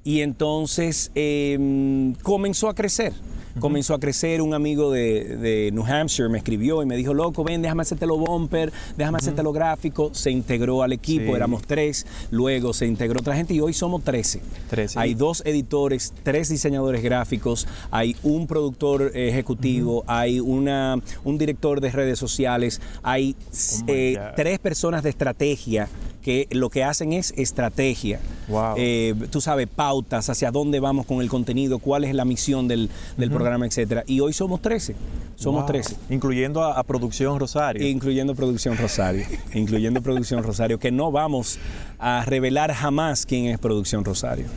[0.05, 3.11] y entonces eh, comenzó a crecer.
[3.59, 7.43] Comenzó a crecer, un amigo de, de New Hampshire me escribió y me dijo, loco,
[7.43, 10.11] ven, déjame hacerte lo bumper, déjame hacerte lo gráfico.
[10.13, 11.31] Se integró al equipo, Sí.
[11.31, 14.41] éramos tres, luego se integró otra gente y hoy somos 13.
[14.69, 14.99] 13.
[14.99, 21.91] Hay dos editores, tres diseñadores gráficos, hay un productor ejecutivo, hay una, un director de
[21.91, 25.87] redes sociales, hay Oh eh, tres personas de estrategia
[26.22, 28.20] que lo que hacen es estrategia.
[28.47, 28.76] Wow.
[28.78, 32.89] Eh, tú sabes, pautas, hacia dónde vamos con el contenido, cuál es la misión del,
[33.17, 34.03] del programa, etcétera.
[34.07, 34.95] Y hoy somos 13.
[35.36, 35.67] Somos Wow.
[35.72, 35.95] 13.
[36.09, 37.88] Incluyendo a, a Producción Rosario.
[37.88, 39.26] Incluyendo Producción Rosario.
[39.53, 41.59] incluyendo Producción Rosario, que no vamos
[41.97, 44.47] a revelar jamás quién es Producción Rosario.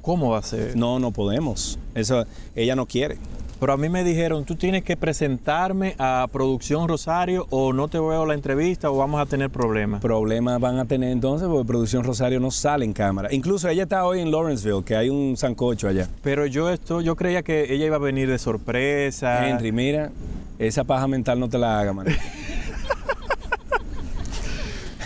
[0.00, 0.76] ¿Cómo va a ser?
[0.76, 1.78] No, no podemos.
[1.94, 3.18] Eso ella no quiere.
[3.62, 7.96] Pero a mí me dijeron, tú tienes que presentarme a Producción Rosario o no te
[8.00, 10.00] veo la entrevista o vamos a tener problemas.
[10.00, 13.32] Problemas van a tener entonces porque Producción Rosario no sale en cámara.
[13.32, 16.08] Incluso ella está hoy en Lawrenceville, que hay un sancocho allá.
[16.24, 19.48] Pero yo esto, yo creía que ella iba a venir de sorpresa.
[19.48, 20.10] Henry, mira,
[20.58, 22.06] esa paja mental no te la haga, man.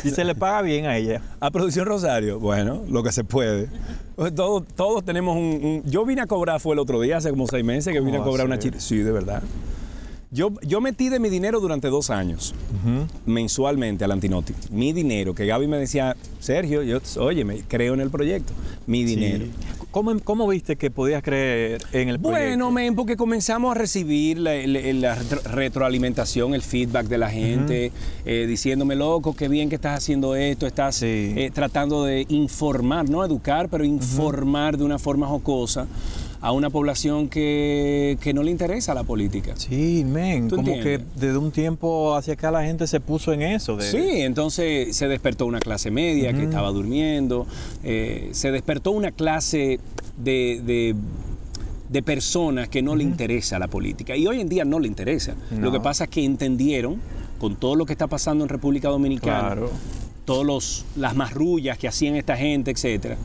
[0.05, 1.21] Y se le paga bien a ella.
[1.41, 3.69] A Producción Rosario, bueno, lo que se puede.
[4.17, 7.31] Pues Todos, todos tenemos un, un- Yo vine a cobrar, fue el otro día, hace
[7.31, 8.81] como seis meses que vine a ¿Cómo va cobrar una chita.
[8.81, 9.43] Sí, de verdad.
[10.33, 12.53] Yo, yo metí de mi dinero durante dos años,
[13.27, 14.55] mensualmente al Antinoti.
[14.71, 18.53] Mi dinero, que Gaby me decía, Sergio, yo, oye, me creo en el proyecto.
[18.87, 19.45] Mi dinero.
[19.45, 19.53] Sí.
[19.97, 22.47] ¿Cómo, cómo viste que podías creer en el proyecto?
[22.49, 27.31] Bueno, men, porque comenzamos a recibir la, la- la retro- retroalimentación, el feedback de la
[27.31, 27.93] gente,
[28.27, 31.33] eh, diciéndome, loco, qué bien que estás haciendo esto, estás Sí.
[31.35, 35.87] eh, tratando de informar, no educar, pero informar de una forma jocosa
[36.47, 39.55] a una población que, que no le interesa la política.
[39.57, 41.01] Sí, men, ¿Tú como entiendes?
[41.01, 43.77] que desde un tiempo hacia acá la gente se puso en eso.
[43.77, 47.49] De, Sí, entonces se despertó una clase media que estaba durmiendo,
[47.83, 49.81] eh, se despertó una clase
[50.17, 50.95] de, de-
[51.89, 54.17] de personas que no le interesa la política.
[54.17, 55.35] Y hoy en día no le interesa.
[55.61, 57.01] Lo que pasa es que entendieron,
[57.41, 59.71] con todo lo que está pasando en República Dominicana, Claro.
[60.25, 63.17] todos los, las marrullas que hacían esta gente, etcétera.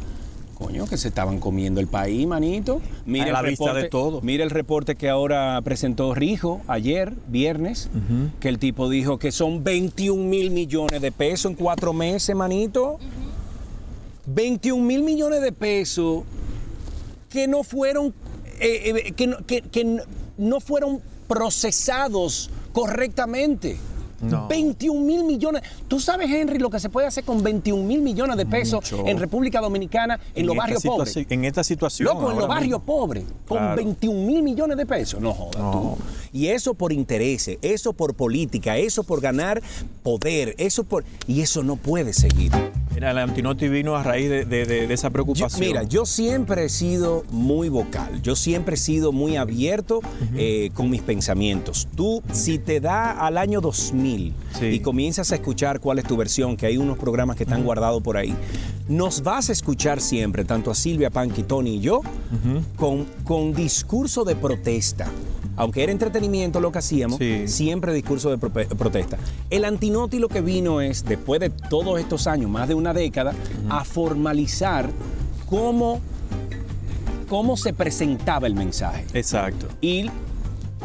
[0.61, 2.81] Coño, que se estaban comiendo el país, manito.
[3.05, 4.21] Mira A el la vista reporte, de todo.
[4.21, 7.89] Mira el reporte que ahora presentó Rijo ayer, viernes,
[8.39, 12.99] que el tipo dijo que son 21 mil millones de pesos en cuatro meses, manito.
[14.27, 16.23] 21 mil millones de pesos
[17.29, 18.13] que no fueron,
[18.59, 20.01] eh, eh, que, no- que- que
[20.37, 23.77] no fueron procesados correctamente.
[24.21, 24.47] No.
[24.47, 25.63] 21 mil millones.
[25.87, 29.07] ¿Tú sabes, Henry, lo que se puede hacer con 21 mil millones de pesos Mucho.
[29.07, 31.15] en República Dominicana en, los barrios pobres?
[31.29, 32.05] En esta situación.
[32.05, 33.75] Loco, en los barrios pobres, con Claro.
[33.77, 35.19] 21 mil millones de pesos.
[35.21, 35.71] No jodas No.
[35.71, 36.03] tú.
[36.33, 39.61] Y eso por intereses, eso por política, eso por ganar
[40.03, 41.03] poder, eso por.
[41.27, 42.51] Y eso no puede seguir.
[42.93, 45.59] Mira, el Antinoti vino a raíz de, de- de- de esa Yo- preocupación.
[45.67, 50.01] mira, yo siempre he sido muy vocal, yo siempre he sido muy abierto
[50.35, 51.87] eh, con mis pensamientos.
[51.95, 54.65] Tú, si te da al año 2000 Sí.
[54.65, 58.03] y comienzas a escuchar cuál es tu versión, que hay unos programas que están guardados
[58.03, 58.35] por ahí,
[58.89, 62.01] nos vas a escuchar siempre, tanto a Silvia Panqui, Tony y yo,
[62.75, 65.07] con, con discurso de protesta.
[65.57, 67.47] Aunque era entretenimiento lo que hacíamos, Sí.
[67.47, 69.17] siempre discurso de protesta.
[69.49, 73.33] El antinoti lo que vino es, después de todos estos años, más de una década,
[73.69, 74.89] a formalizar
[75.49, 75.99] cómo,
[77.29, 79.05] cómo se presentaba el mensaje.
[79.13, 79.67] Exacto.
[79.81, 80.05] Y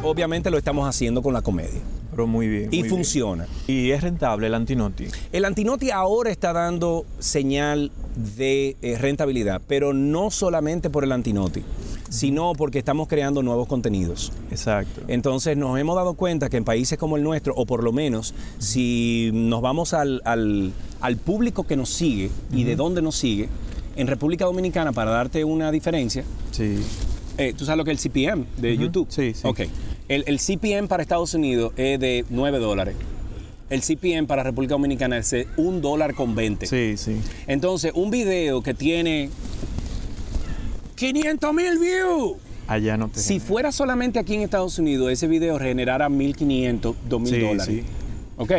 [0.03, 1.81] obviamente lo estamos haciendo con la comedia.
[2.11, 2.64] Pero muy bien.
[2.73, 2.89] Y muy bien.
[2.89, 3.47] funciona.
[3.67, 5.07] Y es rentable el Antinoti.
[5.33, 7.93] El antinoti ahora está dando señal
[8.37, 11.62] de eh, rentabilidad, pero no solamente por el antinoti,
[12.09, 14.33] sino porque estamos creando nuevos contenidos.
[14.51, 15.03] Exacto.
[15.09, 18.35] Entonces nos hemos dado cuenta que en países como el nuestro, o por lo menos
[18.59, 23.49] si nos vamos al, al- al público que nos sigue y de dónde nos sigue,
[23.97, 26.77] en República Dominicana, para darte una diferencia, Sí.
[27.39, 28.77] eh, ¿tú sabes lo que es el CPM de.
[28.77, 29.07] YouTube?
[29.11, 29.41] Sí, sí.
[29.45, 29.61] Ok.
[30.09, 32.95] El, el CPM para Estados Unidos es de 9 dólares.
[33.69, 36.67] El CPM para República Dominicana es de 1 dólar con 20.
[36.67, 37.17] Sí, sí.
[37.49, 39.29] Entonces, un video que tiene
[40.97, 43.45] 500 mil views Allá no te Si genera.
[43.47, 47.65] fuera solamente aquí en Estados Unidos, ese video generara 1.500, 2.000 Sí, dólares.
[47.67, 47.83] sí.
[48.39, 48.53] Ok.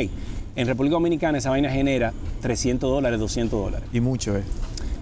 [0.56, 3.88] En República Dominicana esa vaina genera 300 dólares, 200 dólares.
[3.92, 4.44] Y mucho, ¿eh?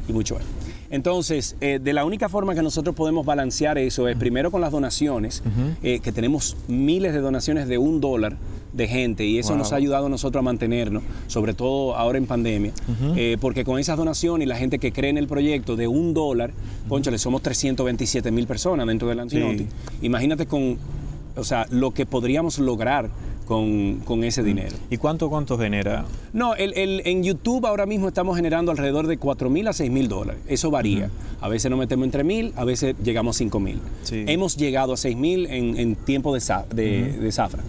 [0.08, 0.44] y mucho es.
[0.90, 4.72] Entonces, eh, de la única forma que nosotros podemos balancear eso es primero con las
[4.72, 5.44] donaciones,
[5.84, 8.38] eh, que tenemos miles de donaciones de un dólar
[8.76, 9.58] de gente y eso Wow.
[9.60, 12.74] nos ha ayudado a nosotros a mantenernos, sobre todo ahora en pandemia,
[13.16, 16.14] eh, porque con esas donaciones y la gente que cree en el proyecto de un
[16.14, 16.52] dólar,
[16.90, 19.60] ponchale, somos 327 mil personas dentro del Antinoti.
[19.64, 19.68] Sí.
[20.02, 20.78] Imagínate con,
[21.36, 23.10] o sea, lo que podríamos lograr
[23.46, 24.76] con, con ese dinero.
[24.90, 26.04] ¿Y cuánto, cuánto genera?
[26.34, 29.92] No, el, el- en YouTube ahora mismo estamos generando alrededor de 4 mil a 6
[29.92, 30.42] mil dólares.
[30.48, 31.12] Eso varía.
[31.42, 33.80] A veces nos metemos entre mil, a veces llegamos a 5 mil.
[34.04, 34.24] Sí.
[34.28, 36.42] Hemos llegado a 6 mil en, en tiempo de,
[36.74, 37.62] de, de zafra.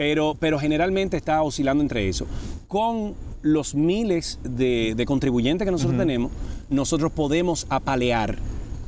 [0.00, 2.26] Pero, pero generalmente está oscilando entre eso.
[2.68, 6.32] Con los miles de, de contribuyentes que nosotros tenemos,
[6.70, 8.38] nosotros podemos apalear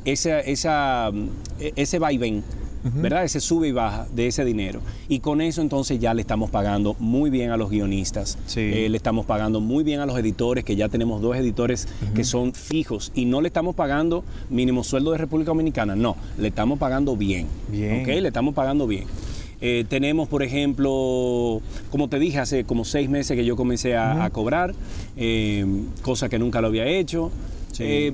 [0.05, 1.27] esa, esa, mm,
[1.75, 2.43] ese vaivén.
[2.83, 3.23] ¿Verdad?
[3.23, 4.81] Ese sube y baja de ese dinero.
[5.07, 8.37] Y con eso entonces ya le estamos pagando muy bien a los guionistas.
[8.45, 8.59] Sí.
[8.59, 12.25] Eh, le estamos pagando muy bien a los editores, que ya tenemos dos editores que
[12.25, 13.13] son fijos.
[13.15, 17.47] Y no le estamos pagando mínimo sueldo de República Dominicana, no, le estamos pagando bien.
[17.69, 18.01] Bien.
[18.01, 18.07] ¿ok?
[18.07, 19.05] Le estamos pagando bien.
[19.61, 24.25] Eh, tenemos, por ejemplo, como te dije, hace como seis meses que yo comencé a,
[24.25, 24.73] a cobrar,
[25.17, 25.65] eh,
[26.01, 27.31] cosa que nunca lo había hecho.
[27.71, 28.13] Sí.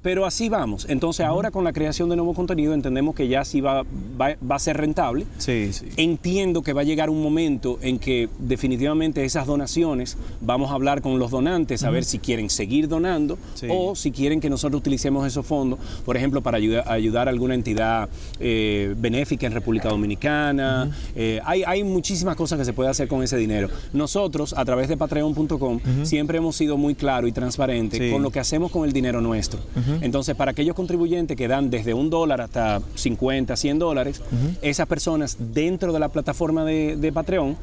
[0.00, 0.86] Pero así vamos.
[0.88, 3.82] Entonces ahora con la creación de nuevo contenido entendemos que ya sí va,
[4.20, 5.26] va, va a ser rentable.
[5.38, 5.86] Sí, sí.
[5.96, 11.02] Entiendo que va a llegar un momento en que definitivamente esas donaciones vamos a hablar
[11.02, 13.66] con los donantes a ver si quieren seguir donando Sí.
[13.70, 17.54] o si quieren que nosotros utilicemos esos fondos, por ejemplo, para ayuda- ayudar a alguna
[17.54, 20.90] entidad eh, benéfica en República Dominicana.
[21.16, 23.68] Eh, hay, hay muchísimas cosas que se puede hacer con ese dinero.
[23.92, 28.10] Nosotros, a través de patreon.com, siempre hemos sido muy claros y transparentes Sí.
[28.12, 29.58] con lo que hacemos con el dinero nuestro.
[30.00, 34.22] Entonces, para aquellos contribuyentes que dan desde un dólar hasta 50, 100 dólares,
[34.62, 37.56] esas personas dentro de la plataforma de, de Patreon,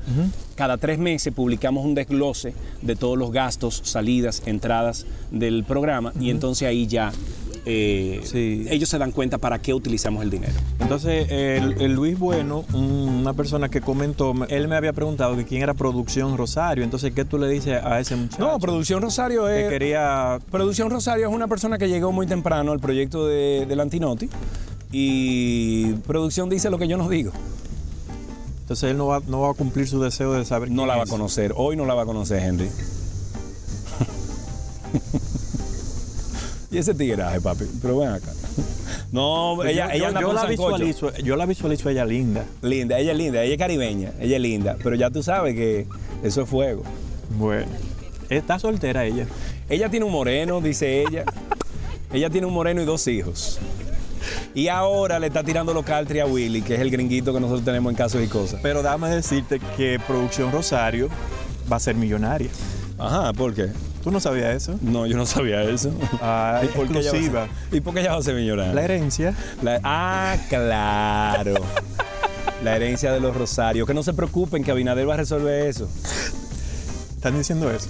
[0.55, 6.29] cada tres meses publicamos un desglose de todos los gastos, salidas, entradas del programa y
[6.29, 7.11] entonces ahí ya
[7.65, 8.65] eh, Sí.
[8.69, 10.53] ellos se dan cuenta para qué utilizamos el dinero.
[10.79, 15.35] Entonces, el, el Luis Bueno, un- una persona que comentó, me- él me había preguntado
[15.35, 16.83] que quién era Producción Rosario.
[16.83, 18.43] Entonces, ¿qué tú le dices a ese muchacho?
[18.45, 19.69] No, Producción Rosario Que es...
[19.69, 20.39] quería...
[20.51, 24.29] Producción Rosario es una persona que llegó muy temprano al proyecto de, del Antinoti
[24.91, 27.31] y Producción dice lo que yo no digo.
[28.61, 30.95] Entonces, él no va, no va a cumplir su deseo de saber No quién la
[30.97, 32.69] va a conocer, hoy no la va a conocer Henry.
[36.75, 38.31] Y ese tigueraje, papi, pero ven acá.
[39.11, 40.83] No, Pues ella, yo, ella anda yo con la sancocho.
[40.83, 42.45] visualizo, yo la visualizo a ella linda.
[42.61, 45.87] Linda, ella es linda, ella es caribeña, ella es linda, pero ya tú sabes que
[46.23, 46.83] eso es fuego.
[47.37, 47.67] Bueno.
[48.29, 49.25] Está soltera ella.
[49.69, 51.23] Ella tiene un moreno, dice ella.
[52.11, 53.59] Ella tiene un moreno y dos hijos.
[54.53, 57.63] Y ahora le está tirando los country a Willy, que es el gringuito que nosotros
[57.65, 58.59] tenemos en casos y cosas.
[58.63, 61.09] Pero dame decirte que Producción Rosario
[61.71, 62.49] va a ser millonaria.
[62.97, 63.67] Ajá, ¿por qué?
[64.05, 64.77] ¿Tú no sabías eso?
[64.83, 65.91] No, yo no sabía eso.
[66.21, 67.47] Ah, ¿Y por qué exclusiva.
[67.71, 68.71] ¿Y por qué ella va a ser millonaria?
[68.71, 69.33] La herencia.
[69.63, 71.55] La- ah, claro.
[72.63, 73.87] La herencia de los Rosarios.
[73.87, 75.89] Que no se preocupen, que Abinader va a resolver eso.
[77.15, 77.89] ¿Están diciendo eso?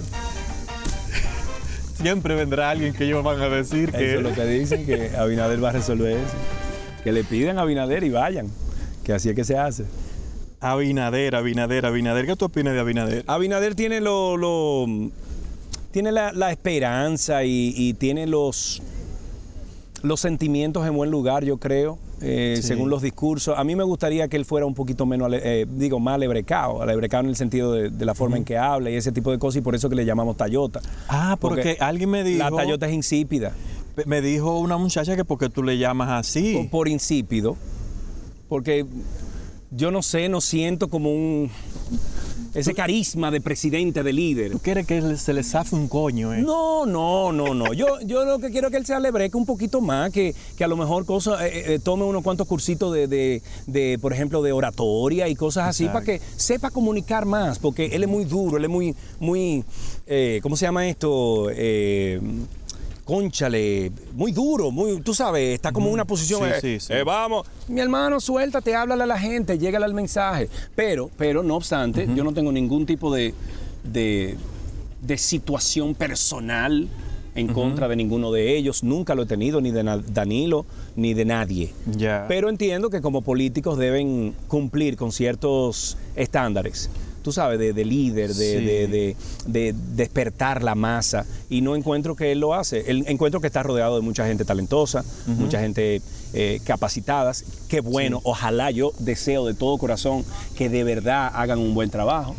[2.00, 4.08] Siempre vendrá alguien que ellos van a decir que...
[4.12, 6.34] Eso es lo que dicen, que Abinader va a resolver eso.
[7.04, 8.48] Que le pidan a Abinader y vayan.
[9.04, 9.84] Que así es que se hace.
[10.60, 12.24] Abinader, Abinader, Abinader.
[12.24, 13.22] ¿Qué tú opinas de Abinader?
[13.26, 14.86] Abinader tiene lo, lo-
[15.96, 18.82] tiene la, la esperanza y, y tiene los,
[20.02, 22.64] los sentimientos en buen lugar, yo creo, eh, Sí.
[22.64, 23.56] según los discursos.
[23.56, 27.24] A mí me gustaría que él fuera un poquito menos, eh, digo, más alebrecado, alebrecado
[27.24, 29.60] en el sentido de, de la forma en que habla y ese tipo de cosas,
[29.60, 30.82] y por eso que le llamamos Tayota.
[31.08, 32.40] Ah, porque, alguien me dijo...
[32.40, 33.52] La Tayota es insípida.
[34.04, 36.56] Me dijo una muchacha que porque tú le llamas así.
[36.56, 37.56] Por, por insípido,
[38.50, 38.84] porque
[39.70, 41.50] yo no sé, no siento como un...
[42.56, 44.50] Ese carisma de presidente, de líder.
[44.52, 46.40] ¿Tú quieres que se le zafe un coño, eh?
[46.42, 47.72] No, no, no, no.
[47.74, 50.64] Yo, yo lo que quiero es que él se alebreque un poquito más, que, que
[50.64, 54.40] a lo mejor cosas, eh, eh, tome unos cuantos cursitos de, de- de, por ejemplo,
[54.42, 58.56] de oratoria y cosas así, para que sepa comunicar más, porque él es muy duro,
[58.56, 59.62] él es muy, muy,
[60.06, 61.50] eh, ¿cómo se llama esto?
[63.06, 66.92] Conchale, muy duro, muy, tú sabes, está como en una posición, Sí, eh, sí, sí.
[66.92, 70.48] eh, vamos, mi hermano, suéltate, háblale a la gente, llégale al mensaje.
[70.74, 73.32] Pero, pero, no obstante, yo no tengo ningún tipo de,
[73.84, 74.36] de,
[75.02, 76.88] de situación personal
[77.36, 78.82] en contra de ninguno de ellos.
[78.82, 81.72] Nunca lo he tenido, ni de Danilo, ni de nadie.
[82.26, 86.90] Pero entiendo que como políticos deben cumplir con ciertos estándares.
[87.26, 88.64] Tú sabes, de, de líder, de, Sí.
[88.64, 89.16] de- de-
[89.46, 91.26] de despertar la masa.
[91.50, 92.84] Y no encuentro que él lo hace.
[92.88, 96.00] Él, encuentro que está rodeado de mucha gente talentosa, mucha gente
[96.34, 97.44] eh, capacitadas.
[97.68, 100.24] Qué bueno, ojalá yo deseo de todo corazón
[100.56, 102.36] que de verdad hagan un buen trabajo.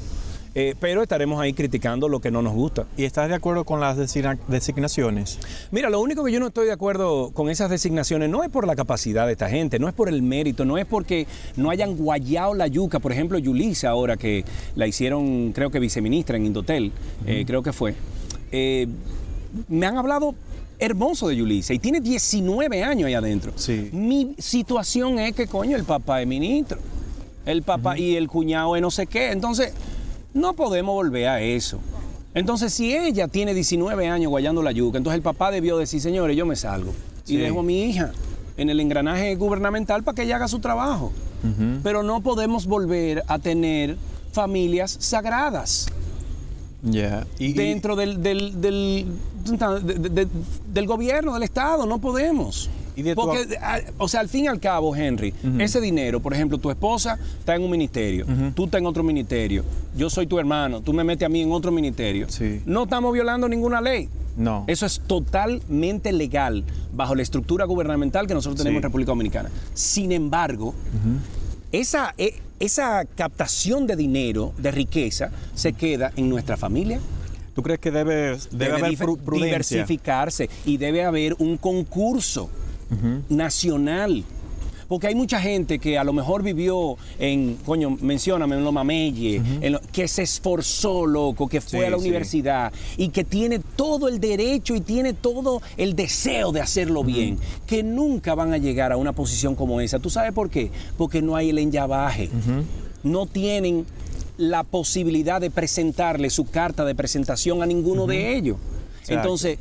[0.60, 2.88] Eh, pero estaremos ahí criticando lo que no nos gusta.
[2.98, 5.38] ¿Y estás de acuerdo con las designa- designaciones?
[5.70, 8.66] Mira, lo único que yo no estoy de acuerdo con esas designaciones no es por
[8.66, 11.28] la capacidad de esta gente, no es por el mérito, no es porque
[11.58, 12.98] no hayan guayado la yuca.
[12.98, 14.46] Por ejemplo, Yulisa, ahora que
[14.76, 16.92] la hicieron, creo que viceministra en Indotel,
[17.28, 17.94] eh, creo que fue.
[18.52, 18.88] eh,
[19.70, 20.34] me han hablado
[20.80, 23.52] hermoso de Yulisa y tiene 19 años ahí adentro.
[23.58, 23.90] Sí.
[23.92, 26.80] Mi situación es que, coño, el papá es ministro,
[27.46, 29.32] el papá y el cuñado es no sé qué.
[29.32, 29.72] Entonces,
[30.38, 31.80] no podemos volver a eso.
[32.34, 36.38] Entonces, si ella tiene 19 años guayando la yuca, entonces el papá debió decir, señores,
[36.38, 36.94] yo me salgo
[37.26, 38.12] y dejo a mi hija
[38.58, 41.12] en el engranaje gubernamental para que ella haga su trabajo.
[41.84, 43.98] Pero no podemos volver a tener
[44.32, 45.88] familias sagradas.
[47.40, 49.08] Y- dentro del, del, del,
[49.84, 50.28] de- de-
[50.74, 52.70] del gobierno, del Estado, no podemos.
[52.98, 56.20] Y de tu- Porque, a- o sea, al fin y al cabo, Henry, ese dinero,
[56.20, 58.26] por ejemplo, tu esposa está en un ministerio,
[58.56, 59.64] tú estás en otro ministerio,
[59.96, 62.26] yo soy tu hermano, tú me metes a mí en otro ministerio.
[62.28, 62.62] Sí.
[62.66, 64.10] No estamos violando ninguna ley.
[64.36, 64.66] No.
[64.68, 68.78] Eso es totalmente legal bajo la estructura gubernamental que nosotros tenemos Sí.
[68.78, 69.50] en República Dominicana.
[69.76, 70.74] Sin embargo,
[71.72, 77.00] esa, e- esa captación de dinero, de riqueza, se queda en nuestra familia.
[77.56, 79.46] ¿Tú crees que debe, debe, haber prudencia?
[79.46, 82.50] diversificarse y debe haber un concurso
[83.30, 84.24] nacional.
[84.88, 89.42] Porque hay mucha gente que a lo mejor vivió en, coño, mencióname, en lo mameye,
[89.60, 92.04] en lo- que se esforzó, loco, que fue Sí, a la sí.
[92.04, 97.38] universidad y que tiene todo el derecho y tiene todo el deseo de hacerlo bien,
[97.66, 100.00] que nunca van a llegar a una posición como esa.
[100.00, 100.72] ¿Tú sabes por qué?
[100.98, 102.30] Porque no hay el enllabaje.
[103.04, 103.86] No tienen
[104.38, 108.56] la posibilidad de presentarle su carta de presentación a ninguno de ellos.
[109.02, 109.14] Exacto.
[109.16, 109.60] Entonces,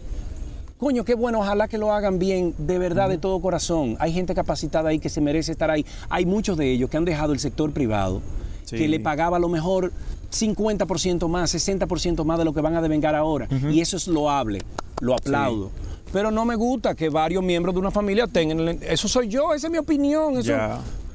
[0.78, 3.96] coño, qué bueno, ojalá que lo hagan bien, de verdad, de todo corazón.
[3.98, 5.84] Hay gente capacitada ahí que se merece estar ahí.
[6.08, 8.20] Hay muchos de ellos que han dejado el sector privado,
[8.64, 8.76] Sí.
[8.76, 9.92] que le pagaba a lo mejor
[10.30, 13.48] 50% más, 60% más de lo que van a devengar ahora.
[13.70, 14.62] Y eso es loable,
[15.00, 15.70] lo aplaudo.
[16.12, 18.78] Pero no me gusta que varios miembros de una familia tengan...
[18.82, 20.36] Eso soy yo, esa es mi opinión.
[20.38, 20.52] Eso.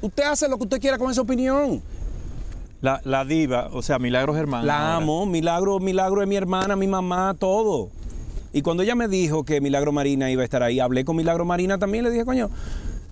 [0.00, 1.82] Usted hace lo que usted quiera con esa opinión.
[2.80, 4.66] La, la diva, o sea, Milagros Germán.
[4.66, 4.96] La ahora.
[4.96, 7.90] amo, Milagro, Milagro es mi hermana, mi mamá, todo.
[8.52, 11.44] Y cuando ella me dijo que Milagro Marina iba a estar ahí, hablé con Milagro
[11.44, 12.50] Marina también, le dije, coño,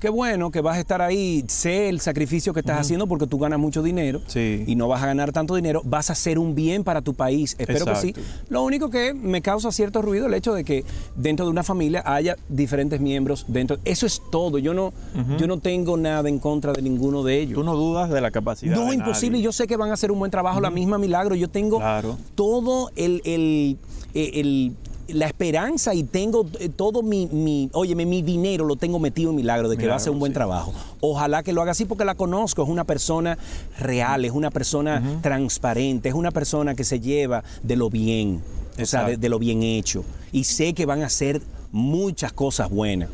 [0.00, 3.38] qué bueno que vas a estar ahí, sé el sacrificio que estás haciendo porque tú
[3.38, 4.64] ganas mucho dinero Sí.
[4.66, 7.54] y no vas a ganar tanto dinero, vas a hacer un bien para tu país,
[7.58, 8.14] espero que sí.
[8.48, 10.84] Lo único que me causa cierto ruido el hecho de que
[11.16, 14.92] dentro de una familia haya diferentes miembros dentro, eso es todo, yo no,
[15.38, 17.54] yo no tengo nada en contra de ninguno de ellos.
[17.56, 18.74] Tú no dudas de la capacidad.
[18.74, 19.32] No, de imposible.
[19.32, 19.44] nadie.
[19.44, 21.34] Yo sé que van a hacer un buen trabajo, la misma Milagro.
[21.34, 22.16] Yo tengo Claro.
[22.34, 23.76] todo el, el-
[24.14, 24.72] eh, el-
[25.14, 29.36] la esperanza y tengo eh, todo mi, mi, óyeme, mi dinero lo tengo metido en
[29.36, 30.34] Milagro de que va a hacer un buen sí.
[30.34, 30.72] trabajo.
[31.00, 32.62] Ojalá que lo haga así porque la conozco.
[32.62, 33.38] Es una persona
[33.78, 38.42] real, es una persona transparente, es una persona que se lleva de lo bien,
[38.80, 40.04] o sea, de, lo bien hecho.
[40.32, 41.40] Y sé que van a hacer
[41.72, 43.08] muchas cosas buenas.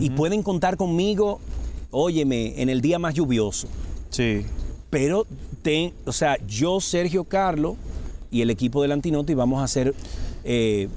[0.00, 1.38] Y pueden contar conmigo,
[1.90, 3.68] óyeme, en el día más lluvioso.
[4.10, 4.44] Sí.
[4.90, 5.26] Pero,
[5.62, 7.76] ten- o sea, yo, Sergio Carlos
[8.30, 9.94] y el equipo del Antinoti vamos a hacer,
[10.44, 10.88] eh,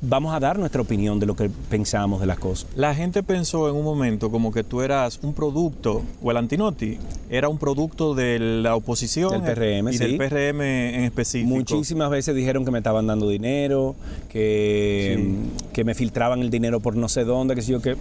[0.00, 2.68] vamos a dar nuestra opinión de lo que pensamos de las cosas.
[2.76, 6.98] La gente pensó en un momento como que tú eras un producto, o el Antinoti
[7.30, 9.98] era un producto de la oposición Del PRM, y sí.
[9.98, 11.54] del PRM en específico.
[11.54, 13.96] Muchísimas veces dijeron que me estaban dando dinero,
[14.28, 15.68] que, Sí.
[15.72, 17.96] que me filtraban el dinero por no sé dónde, que sé yo, que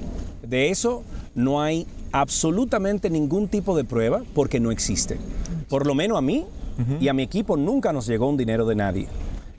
[0.47, 1.03] de eso
[1.35, 5.17] no hay absolutamente ningún tipo de prueba porque no existe.
[5.69, 6.45] Por lo menos a mí
[6.99, 9.07] y a mi equipo nunca nos llegó un dinero de nadie.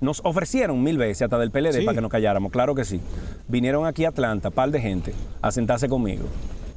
[0.01, 1.85] Nos ofrecieron mil veces hasta del PLD Sí.
[1.85, 3.01] para que nos calláramos, claro que sí.
[3.49, 6.25] Vinieron aquí a Atlanta, par de gente, a sentarse conmigo.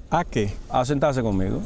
[0.10, 0.52] ¿A qué?
[0.70, 1.62] A sentarse conmigo.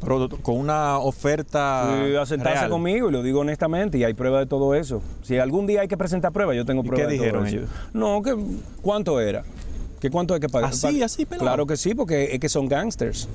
[0.00, 1.88] Pero con una oferta.
[2.06, 2.70] Sí, a sentarse real.
[2.70, 5.00] conmigo y lo digo honestamente y hay prueba de todo eso.
[5.22, 7.46] Si algún día hay que presentar pruebas, yo tengo ¿Y pruebas qué de todo dijeron
[7.46, 7.56] eso.
[7.56, 7.70] ellos?
[7.94, 8.36] No, que
[8.82, 9.42] cuánto era.
[10.00, 10.70] ¿Que cuánto hay que pagar?
[10.70, 11.46] ¿Así, así, pelado?
[11.46, 13.26] Claro que sí, porque es que son gangsters.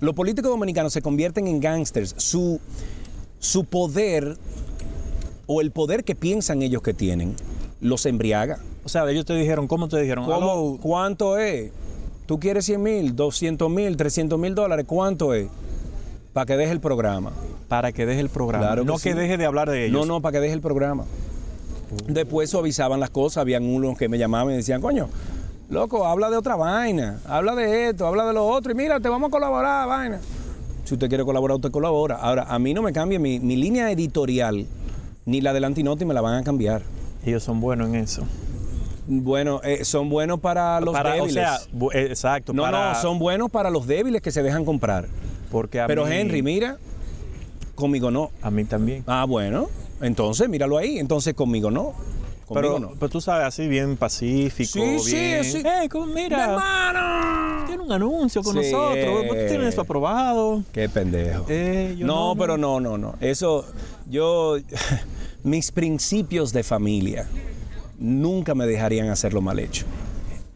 [0.00, 2.14] Los políticos dominicanos se convierten en gangsters.
[2.18, 2.60] Su,
[3.40, 4.36] su poder
[5.48, 7.34] o el poder que piensan ellos que tienen
[7.80, 8.58] los embriaga.
[8.84, 10.24] O sea, ellos te dijeron, ¿cómo te dijeron?
[10.24, 10.78] ¿Cómo?
[10.80, 11.72] ¿Cuánto es?
[12.26, 14.84] ¿Tú quieres 100 mil, 200 mil, 300 mil dólares?
[14.86, 15.48] ¿Cuánto es?
[16.34, 17.32] Para que deje el programa.
[17.68, 18.66] Para que deje el programa.
[18.66, 19.12] Claro no que sí.
[19.12, 19.98] deje de hablar de ellos.
[19.98, 21.04] No, no, para que deje el programa.
[22.06, 25.08] Después suavizaban las cosas, habían unos que me llamaban y decían, coño,
[25.70, 29.08] loco, habla de otra vaina, habla de esto, habla de lo otro, y mira, te
[29.08, 30.20] vamos a colaborar, vaina.
[30.84, 32.16] Si usted quiere colaborar, usted colabora.
[32.16, 34.66] Ahora, a mí no me cambia mi, mi línea editorial,
[35.28, 36.80] ni la del Antinoti me la van a cambiar.
[37.24, 38.22] Ellos son buenos en eso.
[39.06, 41.30] Bueno, eh, son buenos para los Para- débiles.
[41.30, 41.58] O sea,
[41.92, 42.52] eh, exacto.
[42.54, 45.06] no, para- no, son buenos para los débiles que se dejan comprar.
[45.50, 46.78] Porque a Pero mí- Henry, mira,
[47.74, 48.30] conmigo no.
[48.42, 49.04] A mí también.
[49.06, 49.68] Ah, bueno,
[50.00, 50.98] entonces míralo ahí.
[50.98, 51.92] Entonces conmigo no.
[52.46, 52.90] Conmigo Pero, no.
[52.98, 55.44] pero tú sabes, así bien pacífico, Sí, sí, bien.
[55.44, 55.58] sí.
[55.58, 57.66] Eh, ¿cómo- mira, ¡Hermano!
[57.66, 58.70] tiene un anuncio con Sí.
[58.72, 59.24] nosotros.
[59.26, 60.62] ¿Por qué tienes eso aprobado?
[60.72, 61.44] Qué pendejo.
[61.50, 62.40] Eh, yo no, no, no.
[62.40, 63.16] pero no, no, no.
[63.20, 63.66] Eso,
[64.08, 64.56] yo,
[65.44, 67.26] mis principios de familia
[67.98, 69.84] nunca me dejarían hacerlo mal hecho.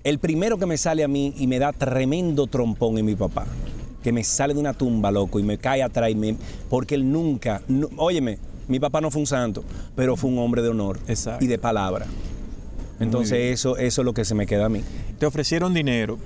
[0.05, 3.47] El primero que me sale a mí y me da tremendo trompón es mi papá.
[4.03, 6.11] Que me sale de una tumba, loco, y me cae atrás.
[6.11, 6.37] y me-
[6.68, 9.62] porque él nunca, nu- óyeme, mi papá no fue un santo,
[9.95, 11.45] pero fue un hombre de honor Exacto.
[11.45, 12.07] y de palabra.
[13.01, 14.83] Entonces eso, eso es lo que se me queda a mí.
[15.18, 16.18] Te ofrecieron dinero,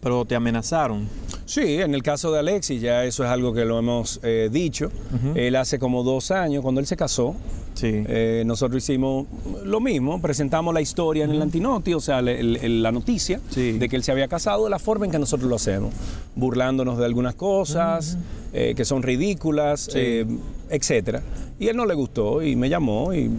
[0.00, 1.06] pero te amenazaron.
[1.44, 4.90] Sí, en el caso de Alexis, ya eso es algo que lo hemos eh, dicho.
[5.34, 7.34] Él hace como dos años, cuando él se casó,
[7.74, 7.86] Sí.
[8.08, 9.26] eh, nosotros hicimos
[9.64, 13.40] lo mismo, presentamos la historia en el Antinoti, o sea, le- el- el- la noticia
[13.50, 13.78] Sí.
[13.78, 15.94] de que él se había casado de la forma en que nosotros lo hacemos,
[16.34, 18.18] burlándonos de algunas cosas
[18.52, 20.26] eh, que son ridículas, eh,
[20.70, 21.22] etcétera.
[21.60, 23.30] Y él no le gustó y me llamó y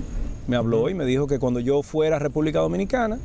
[0.48, 3.20] me habló y me dijo que cuando yo fuera a República Dominicana,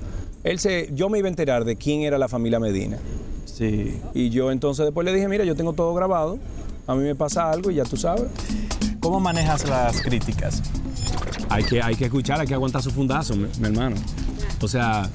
[0.44, 2.98] él se, yo me iba a enterar de quién era la familia Medina.
[3.54, 4.00] Sí.
[4.14, 6.38] Y yo entonces después le dije, mira, yo tengo todo grabado,
[6.86, 8.24] a mí me pasa algo y ya tú sabes.
[8.98, 10.62] ¿Cómo manejas las críticas?
[11.50, 13.96] Hay que, hay que escuchar, hay que aguantar su fundazo, mi, mi hermano.
[14.60, 15.08] O sea,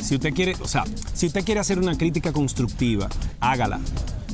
[0.00, 3.08] si usted quiere, o sea, si usted quiere hacer una crítica constructiva,
[3.40, 3.78] hágala.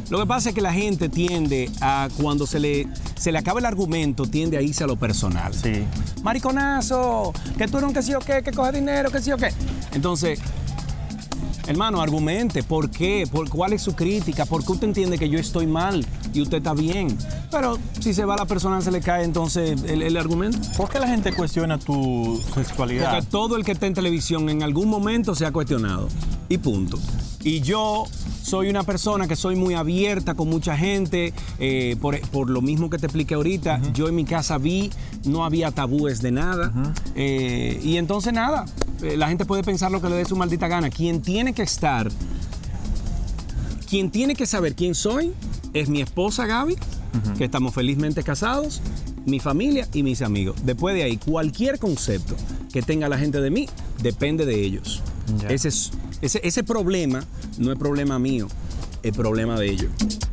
[0.09, 2.87] Lo que pasa es que la gente tiende a, cuando se le,
[3.17, 5.55] se le acaba el argumento, tiende a irse a lo personal.
[5.55, 5.85] Sí.
[6.23, 9.37] Mariconazo, que tú eres un que sí o qué, que coge dinero, que sí o
[9.37, 9.49] qué.
[9.93, 10.39] Entonces,
[11.67, 13.27] hermano, argumente, ¿por qué?
[13.31, 14.47] ¿Por cuál es su crítica?
[14.47, 17.17] ¿Por qué usted entiende que yo estoy mal y usted está bien?
[17.51, 20.59] Pero si se va la persona, se le cae entonces el, el argumento.
[20.77, 23.11] ¿Por qué la gente cuestiona tu sexualidad?
[23.11, 26.09] Porque todo el que está en televisión en algún momento se ha cuestionado.
[26.49, 26.99] Y punto.
[27.45, 28.05] Y yo
[28.43, 31.33] soy una persona que soy muy abierta con mucha gente.
[31.59, 34.91] eh, por, por lo mismo que te expliqué ahorita, yo en mi casa vi,
[35.25, 36.73] no había tabúes de nada.
[37.15, 38.65] Eh, y entonces nada,
[39.03, 40.91] eh, la gente puede pensar lo que le dé su maldita gana.
[40.91, 42.11] Quien tiene que estar,
[43.89, 45.33] quien tiene que saber quién soy
[45.75, 46.77] es mi esposa Gaby,
[47.39, 48.81] que estamos felizmente casados,
[49.27, 50.57] mi familia y mis amigos.
[50.65, 52.37] Después de ahí, cualquier concepto
[52.73, 53.69] que tenga la gente de mí
[54.03, 55.03] depende de ellos.
[55.49, 55.93] Ese, es,
[56.23, 57.23] ese, ese problema
[57.59, 58.49] no es problema mío,
[59.03, 59.91] es problema de ellos.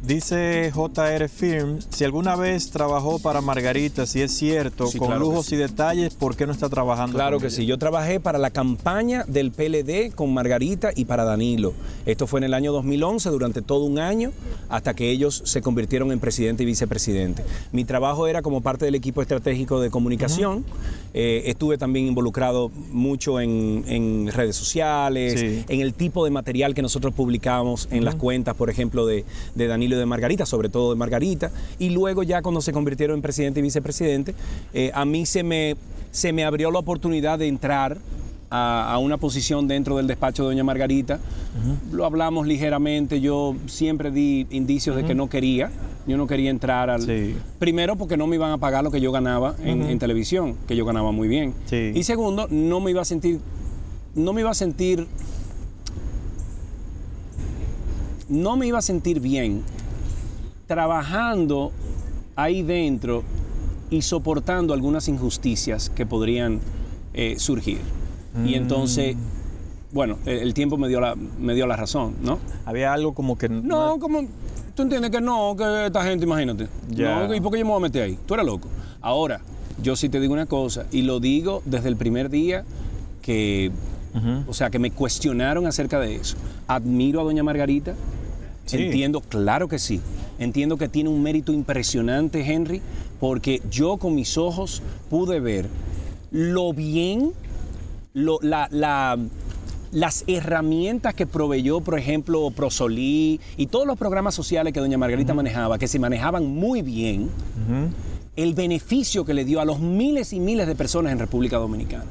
[0.09, 5.21] Dice JR Film, si alguna vez trabajó para Margarita, si es cierto, Sí, con claro
[5.25, 5.53] lujos sí.
[5.53, 7.55] y detalles, ¿por qué no está trabajando Claro con que ella?
[7.55, 7.67] sí.
[7.67, 11.73] Yo trabajé para la campaña del PLD con Margarita y para Danilo.
[12.07, 14.31] Esto fue en el año 2011, durante todo un año,
[14.67, 17.43] hasta que ellos se convirtieron en presidente y vicepresidente.
[17.71, 20.65] Mi trabajo era como parte del equipo estratégico de comunicación.
[21.13, 25.65] Eh, estuve también involucrado mucho en, en redes sociales, Sí.
[25.67, 29.67] en el tipo de material que nosotros publicábamos en las cuentas, por ejemplo, de, de
[29.67, 31.51] Danilo de Margarita, sobre todo de Margarita.
[31.77, 34.33] Y luego ya cuando se convirtieron en presidente y vicepresidente,
[34.73, 35.75] eh, a mí se me,
[36.11, 37.97] se me abrió la oportunidad de entrar
[38.49, 41.19] a, a una posición dentro del despacho de doña Margarita.
[41.91, 45.71] Lo hablamos ligeramente, yo siempre di indicios de que no quería.
[46.07, 47.03] Yo no quería entrar al...
[47.03, 47.35] Sí.
[47.59, 50.75] Primero porque no me iban a pagar lo que yo ganaba en, en televisión, que
[50.75, 51.53] yo ganaba muy bien.
[51.65, 51.91] Sí.
[51.93, 53.39] Y segundo, no me iba a sentir...
[54.15, 55.07] No me iba a sentir
[58.29, 59.63] no me iba a sentir bien
[60.69, 61.71] trabajando
[62.35, 63.23] ahí dentro
[63.89, 66.59] y soportando algunas injusticias que podrían
[67.15, 67.79] eh, surgir.
[68.45, 69.17] Y entonces,
[69.91, 72.37] bueno, el, el tiempo me dio, la, me dio la razón, ¿no?
[72.65, 73.49] Había algo como que...
[73.49, 74.27] No, como,
[74.75, 76.67] tú entiendes que no, que esta gente, imagínate.
[76.95, 78.19] No, ¿Y por qué yo me voy a meter ahí?
[78.27, 78.67] Tú eres loco.
[79.01, 79.41] Ahora,
[79.81, 82.63] yo sí te digo una cosa, y lo digo desde el primer día
[83.23, 83.71] que,
[84.47, 86.37] o sea, que me cuestionaron acerca de eso.
[86.67, 87.95] Admiro a doña Margarita,
[88.77, 88.83] Sí.
[88.83, 89.99] entiendo, claro que sí.
[90.39, 92.81] Entiendo que tiene un mérito impresionante, Henry,
[93.19, 95.67] porque yo con mis ojos pude ver
[96.31, 97.31] lo bien,
[98.13, 99.17] lo- la- la-
[99.91, 105.33] las herramientas que proveyó, por ejemplo, Prosolí y todos los programas sociales que doña Margarita
[105.33, 107.29] manejaba, que se manejaban muy bien,
[108.35, 112.05] el beneficio que le dio a los miles y miles de personas en República Dominicana.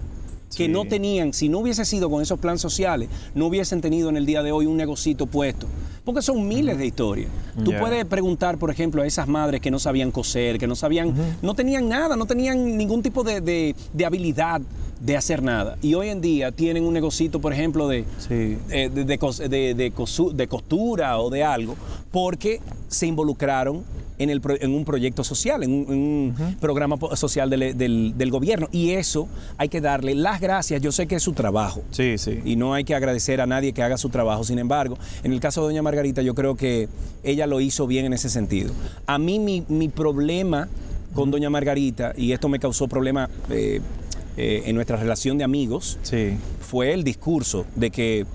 [0.59, 0.70] Que Sí.
[0.72, 4.26] no tenían, si no hubiese sido con esos planes sociales, no hubiesen tenido en el
[4.26, 5.68] día de hoy un negocito puesto.
[6.04, 7.30] Porque son miles de historias.
[7.64, 11.14] Tú puedes preguntar, por ejemplo, a esas madres que no sabían coser, que no sabían,
[11.42, 14.61] no tenían nada, no tenían ningún tipo de, de- de habilidad.
[15.00, 15.78] de hacer nada.
[15.80, 18.59] Y hoy en día tienen un negocito, por ejemplo, de, Sí.
[18.68, 19.92] eh, de, de
[20.34, 21.76] de costura o de algo,
[22.11, 23.84] porque se involucraron
[24.18, 25.98] en, el en un proyecto social, en un, en
[26.48, 28.68] un programa social del, del- del gobierno.
[28.72, 30.80] Y eso hay que darle las gracias.
[30.82, 31.82] Yo sé que es su trabajo.
[31.90, 32.40] Sí, sí.
[32.44, 34.44] Y no hay que agradecer a nadie que haga su trabajo.
[34.44, 36.88] Sin embargo, en el caso de doña Margarita, yo creo que
[37.22, 38.72] ella lo hizo bien en ese sentido.
[39.06, 40.68] A mí mi, mi problema
[41.14, 43.80] con doña Margarita, y esto me causó problema eh,
[44.36, 46.32] eh, en nuestra relación de amigos, Sí.
[46.60, 48.26] fue el discurso de que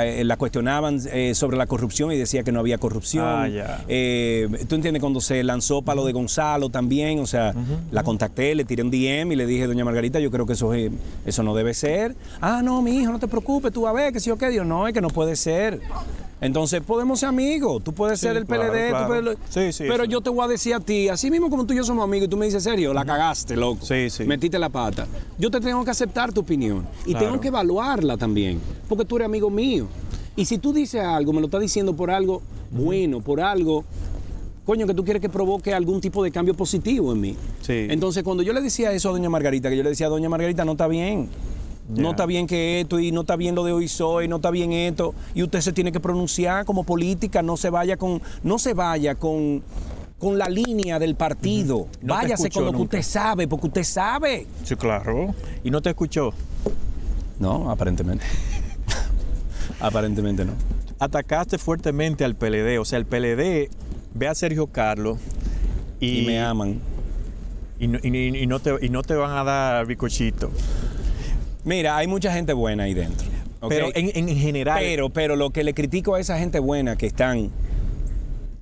[0.00, 3.24] eh, la cuestionaban eh, sobre la corrupción y decía que no había corrupción.
[3.26, 3.80] Ah.
[3.88, 7.54] Eh, Tú entiendes cuando se lanzó para lo de Gonzalo también, o sea,
[7.90, 10.72] la contacté, le tiré un DM y le dije, doña Margarita, yo creo que eso,
[10.74, 10.90] es-
[11.26, 12.14] eso no debe ser.
[12.40, 14.48] Ah, no, mi hijo, no te preocupes, tú a ver que sí o qué.
[14.50, 15.80] Dios, no, es que no puede ser.
[16.44, 19.84] Entonces podemos ser amigos, tú puedes Sí, ser el claro, PLD, tú puedes- Sí, sí,
[19.88, 22.04] pero yo te voy a decir a ti, así mismo como tú y yo somos
[22.04, 23.84] amigos y tú me dices, serio, la cagaste, loco.
[23.84, 24.24] Sí, sí.
[24.24, 25.06] Metiste la pata.
[25.38, 27.26] Yo te tengo que aceptar tu opinión y Claro.
[27.26, 29.86] tengo que evaluarla también, porque tú eres amigo mío.
[30.36, 33.84] Y si tú dices algo, me lo estás diciendo por algo bueno, por algo,
[34.66, 37.36] coño, que tú quieres que provoque algún tipo de cambio positivo en mí.
[37.62, 37.86] Sí.
[37.88, 40.64] Entonces, cuando yo le decía eso a doña Margarita, que yo le decía, doña Margarita,
[40.64, 41.28] no está bien.
[41.88, 44.50] No está bien que esto y no está bien lo de hoy soy, no está
[44.50, 45.14] bien esto.
[45.34, 49.14] Y usted se tiene que pronunciar como política, no se vaya con, no se vaya
[49.16, 49.62] con,
[50.18, 51.88] con la línea del partido.
[52.00, 54.46] No Váyase con lo que usted sabe, porque usted sabe.
[54.64, 55.34] Sí, claro.
[55.62, 56.32] Y no te escuchó.
[57.38, 58.24] No, aparentemente.
[59.80, 60.52] aparentemente no.
[60.98, 62.78] Atacaste fuertemente al PLD.
[62.80, 63.68] O sea, el PLD
[64.14, 65.18] ve a Sergio Carlos
[66.00, 66.80] y, Y, me aman.
[67.78, 70.50] y no, y- y no te, y no te van a dar bicochito.
[71.64, 73.26] Mira, hay mucha gente buena ahí dentro.
[73.68, 74.78] Pero en, en general.
[74.78, 77.50] Pero, pero lo que le critico a esa gente buena que están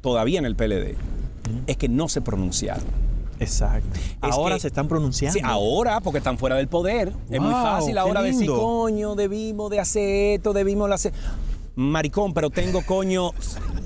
[0.00, 0.94] todavía en el PLD
[1.66, 2.84] es que no se pronunciaron.
[3.40, 3.88] Exacto.
[4.20, 5.36] ahora que- se están pronunciando.
[5.38, 7.12] Sí, ahora, porque están fuera del poder.
[7.28, 11.12] es muy fácil ahora decir, coño, debimos de hacer esto, debimos de hacer.
[11.74, 13.30] Maricón, pero tengo coño.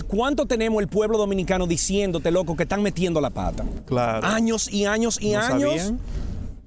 [0.09, 3.65] ¿Cuánto tenemos el pueblo dominicano diciéndote, loco, que están metiendo la pata?
[3.87, 4.27] Claro.
[4.27, 5.71] Años y años y ¿No años.
[5.81, 6.01] sabían?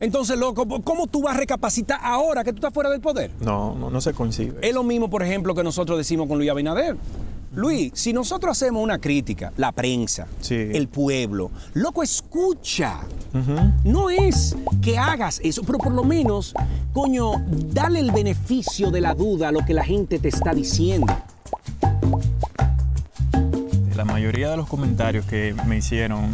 [0.02, 3.32] Entonces, loco, ¿cómo tú vas a recapacitar ahora que tú estás fuera del poder?
[3.42, 4.54] No, no, no se coincide.
[4.62, 6.96] Es lo mismo, por ejemplo, que nosotros decimos con Luis Abinader.
[7.54, 10.56] Luis, si nosotros hacemos una crítica, la prensa, Sí.
[10.56, 13.00] el pueblo, loco, escucha.
[13.84, 16.54] No es que hagas eso, pero por lo menos,
[16.94, 17.32] coño,
[17.74, 21.08] dale el beneficio de la duda a lo que la gente te está diciendo.
[23.96, 26.32] La mayoría de los comentarios que me hicieron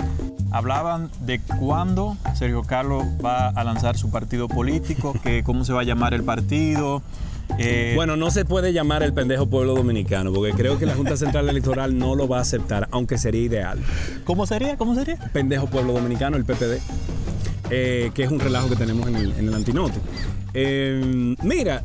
[0.56, 5.82] hablaban de cuándo Sergio Carlos va a lanzar su partido político, que cómo se va
[5.82, 7.01] a llamar el partido.
[7.58, 11.18] eh, Bueno, no se puede llamar el pendejo pueblo dominicano, porque creo que la Junta
[11.18, 13.80] Central Electoral no lo va a aceptar, aunque sería ideal.
[14.24, 14.78] ¿Cómo sería?
[14.78, 15.18] ¿Cómo sería?
[15.34, 16.80] pendejo pueblo dominicano, el PPD,
[17.70, 19.99] eh, que es un relajo que tenemos en el, en el antinote.
[20.53, 21.84] Eh, mira,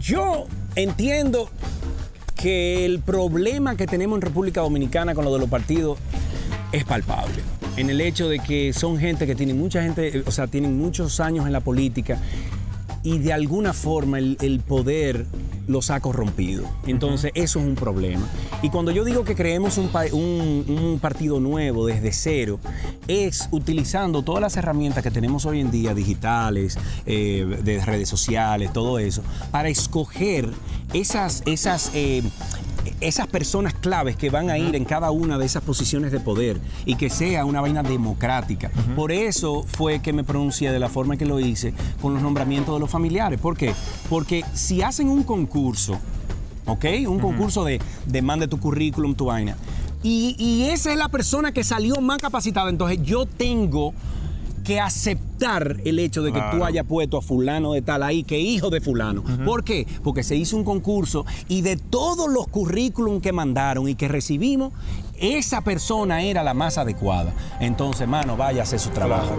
[0.00, 1.48] yo entiendo
[2.34, 5.96] que el problema que tenemos en República Dominicana con lo de los partidos
[6.72, 7.40] es palpable.
[7.78, 10.76] En el hecho de que son gente que tiene mucha gente, eh, o sea, tienen
[10.76, 12.18] muchos años en la política
[13.04, 15.26] y de alguna forma el, el poder
[15.68, 16.64] los ha corrompido.
[16.86, 18.26] Entonces, eso es un problema.
[18.62, 22.58] Y cuando yo digo que creemos un, pa- un- un partido nuevo desde cero,
[23.06, 26.76] es utilizando todas las herramientas que tenemos hoy en día, digitales,
[27.06, 29.22] eh, de redes sociales, todo eso,
[29.52, 30.48] para escoger
[30.92, 32.22] esas, esas eh,
[33.00, 36.60] esas personas claves que van a ir en cada una de esas posiciones de poder
[36.84, 38.70] y que sea una vaina democrática.
[38.96, 42.74] Por eso fue que me pronuncié de la forma que lo hice con los nombramientos
[42.74, 43.40] de los familiares.
[43.40, 43.74] ¿Por qué?
[44.08, 45.98] Porque si hacen un concurso,
[46.66, 46.84] ¿ok?
[47.06, 49.56] Un concurso de, de mande tu currículum, tu vaina.
[50.02, 52.70] Y, y esa es la persona que salió más capacitada.
[52.70, 53.92] Entonces yo tengo
[54.68, 58.38] que aceptar el hecho de que tú hayas puesto a fulano de tal ahí, que
[58.38, 59.24] hijo de fulano.
[59.46, 59.86] ¿Por qué?
[60.04, 64.74] Porque se hizo un concurso y de todos los currículum que mandaron y que recibimos,
[65.18, 67.32] esa persona era la más adecuada.
[67.60, 69.34] Entonces, mano, vaya a hacer su trabajo.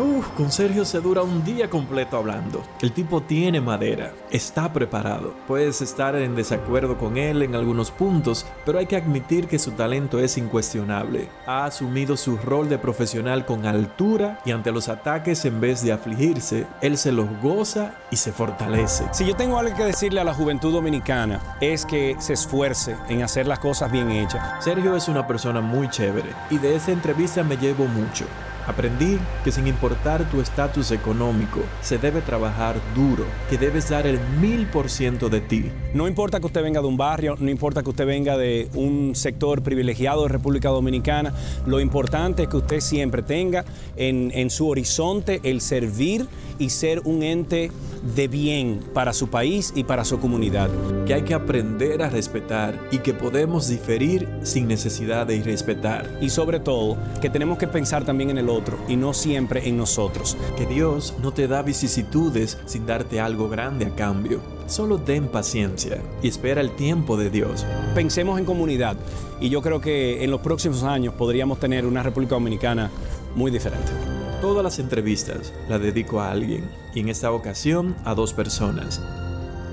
[0.00, 2.62] Uf, con Sergio se dura un día completo hablando.
[2.80, 5.34] El tipo tiene madera, está preparado.
[5.46, 9.72] Puedes estar en desacuerdo con él en algunos puntos, pero hay que admitir que su
[9.72, 11.28] talento es incuestionable.
[11.46, 15.92] Ha asumido su rol de profesional con altura y ante los ataques en vez de
[15.92, 19.04] afligirse, él se los goza y se fortalece.
[19.12, 23.22] Si yo tengo algo que decirle a la juventud dominicana, es que se esfuerce en
[23.22, 24.64] hacer las cosas bien hechas.
[24.64, 28.24] Sergio es una persona muy chévere y de esa entrevista me llevo mucho.
[28.66, 34.20] Aprendí que sin importar tu estatus económico, se debe trabajar duro, que debes dar el
[34.40, 35.70] mil por ciento de ti.
[35.94, 39.14] No importa que usted venga de un barrio, no importa que usted venga de un
[39.14, 41.32] sector privilegiado de República Dominicana,
[41.66, 43.64] lo importante es que usted siempre tenga
[43.96, 46.26] en, en su horizonte el servir
[46.60, 47.72] y ser un ente
[48.14, 50.70] de bien para su país y para su comunidad.
[51.06, 56.18] Que hay que aprender a respetar y que podemos diferir sin necesidad de irrespetar.
[56.20, 59.76] Y sobre todo, que tenemos que pensar también en el otro y no siempre en
[59.76, 60.36] nosotros.
[60.56, 64.40] Que Dios no te da vicisitudes sin darte algo grande a cambio.
[64.66, 67.66] Solo ten paciencia y espera el tiempo de Dios.
[67.94, 68.96] Pensemos en comunidad
[69.40, 72.90] y yo creo que en los próximos años podríamos tener una República Dominicana
[73.34, 74.19] muy diferente.
[74.40, 76.64] Todas las entrevistas las dedico a alguien
[76.94, 79.02] y en esta ocasión a dos personas.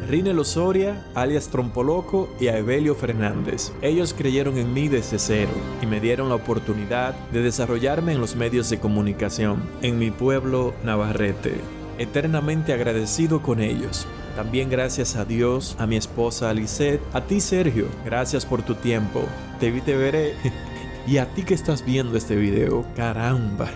[0.09, 3.72] Rinel Osoria, alias Trompoloco, y a Evelio Fernández.
[3.82, 5.51] Ellos creyeron en mí desde cero
[5.82, 10.74] y me dieron la oportunidad de desarrollarme en los medios de comunicación en mi pueblo
[10.84, 11.55] Navarrete.
[11.97, 14.05] Eternamente agradecido con ellos.
[14.36, 19.24] También gracias a Dios, a mi esposa Alicet, a ti Sergio, gracias por tu tiempo.
[19.61, 20.36] Te vi, te veré.
[21.07, 23.70] y a ti que estás viendo este video, caramba.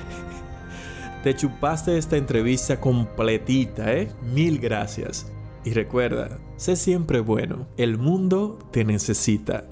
[1.23, 4.09] Te chupaste esta entrevista completita, ¿eh?
[4.33, 5.31] Mil gracias.
[5.63, 7.67] Y recuerda, sé siempre bueno.
[7.77, 9.65] El mundo te necesita.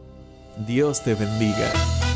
[0.68, 2.09] Dios te bendiga.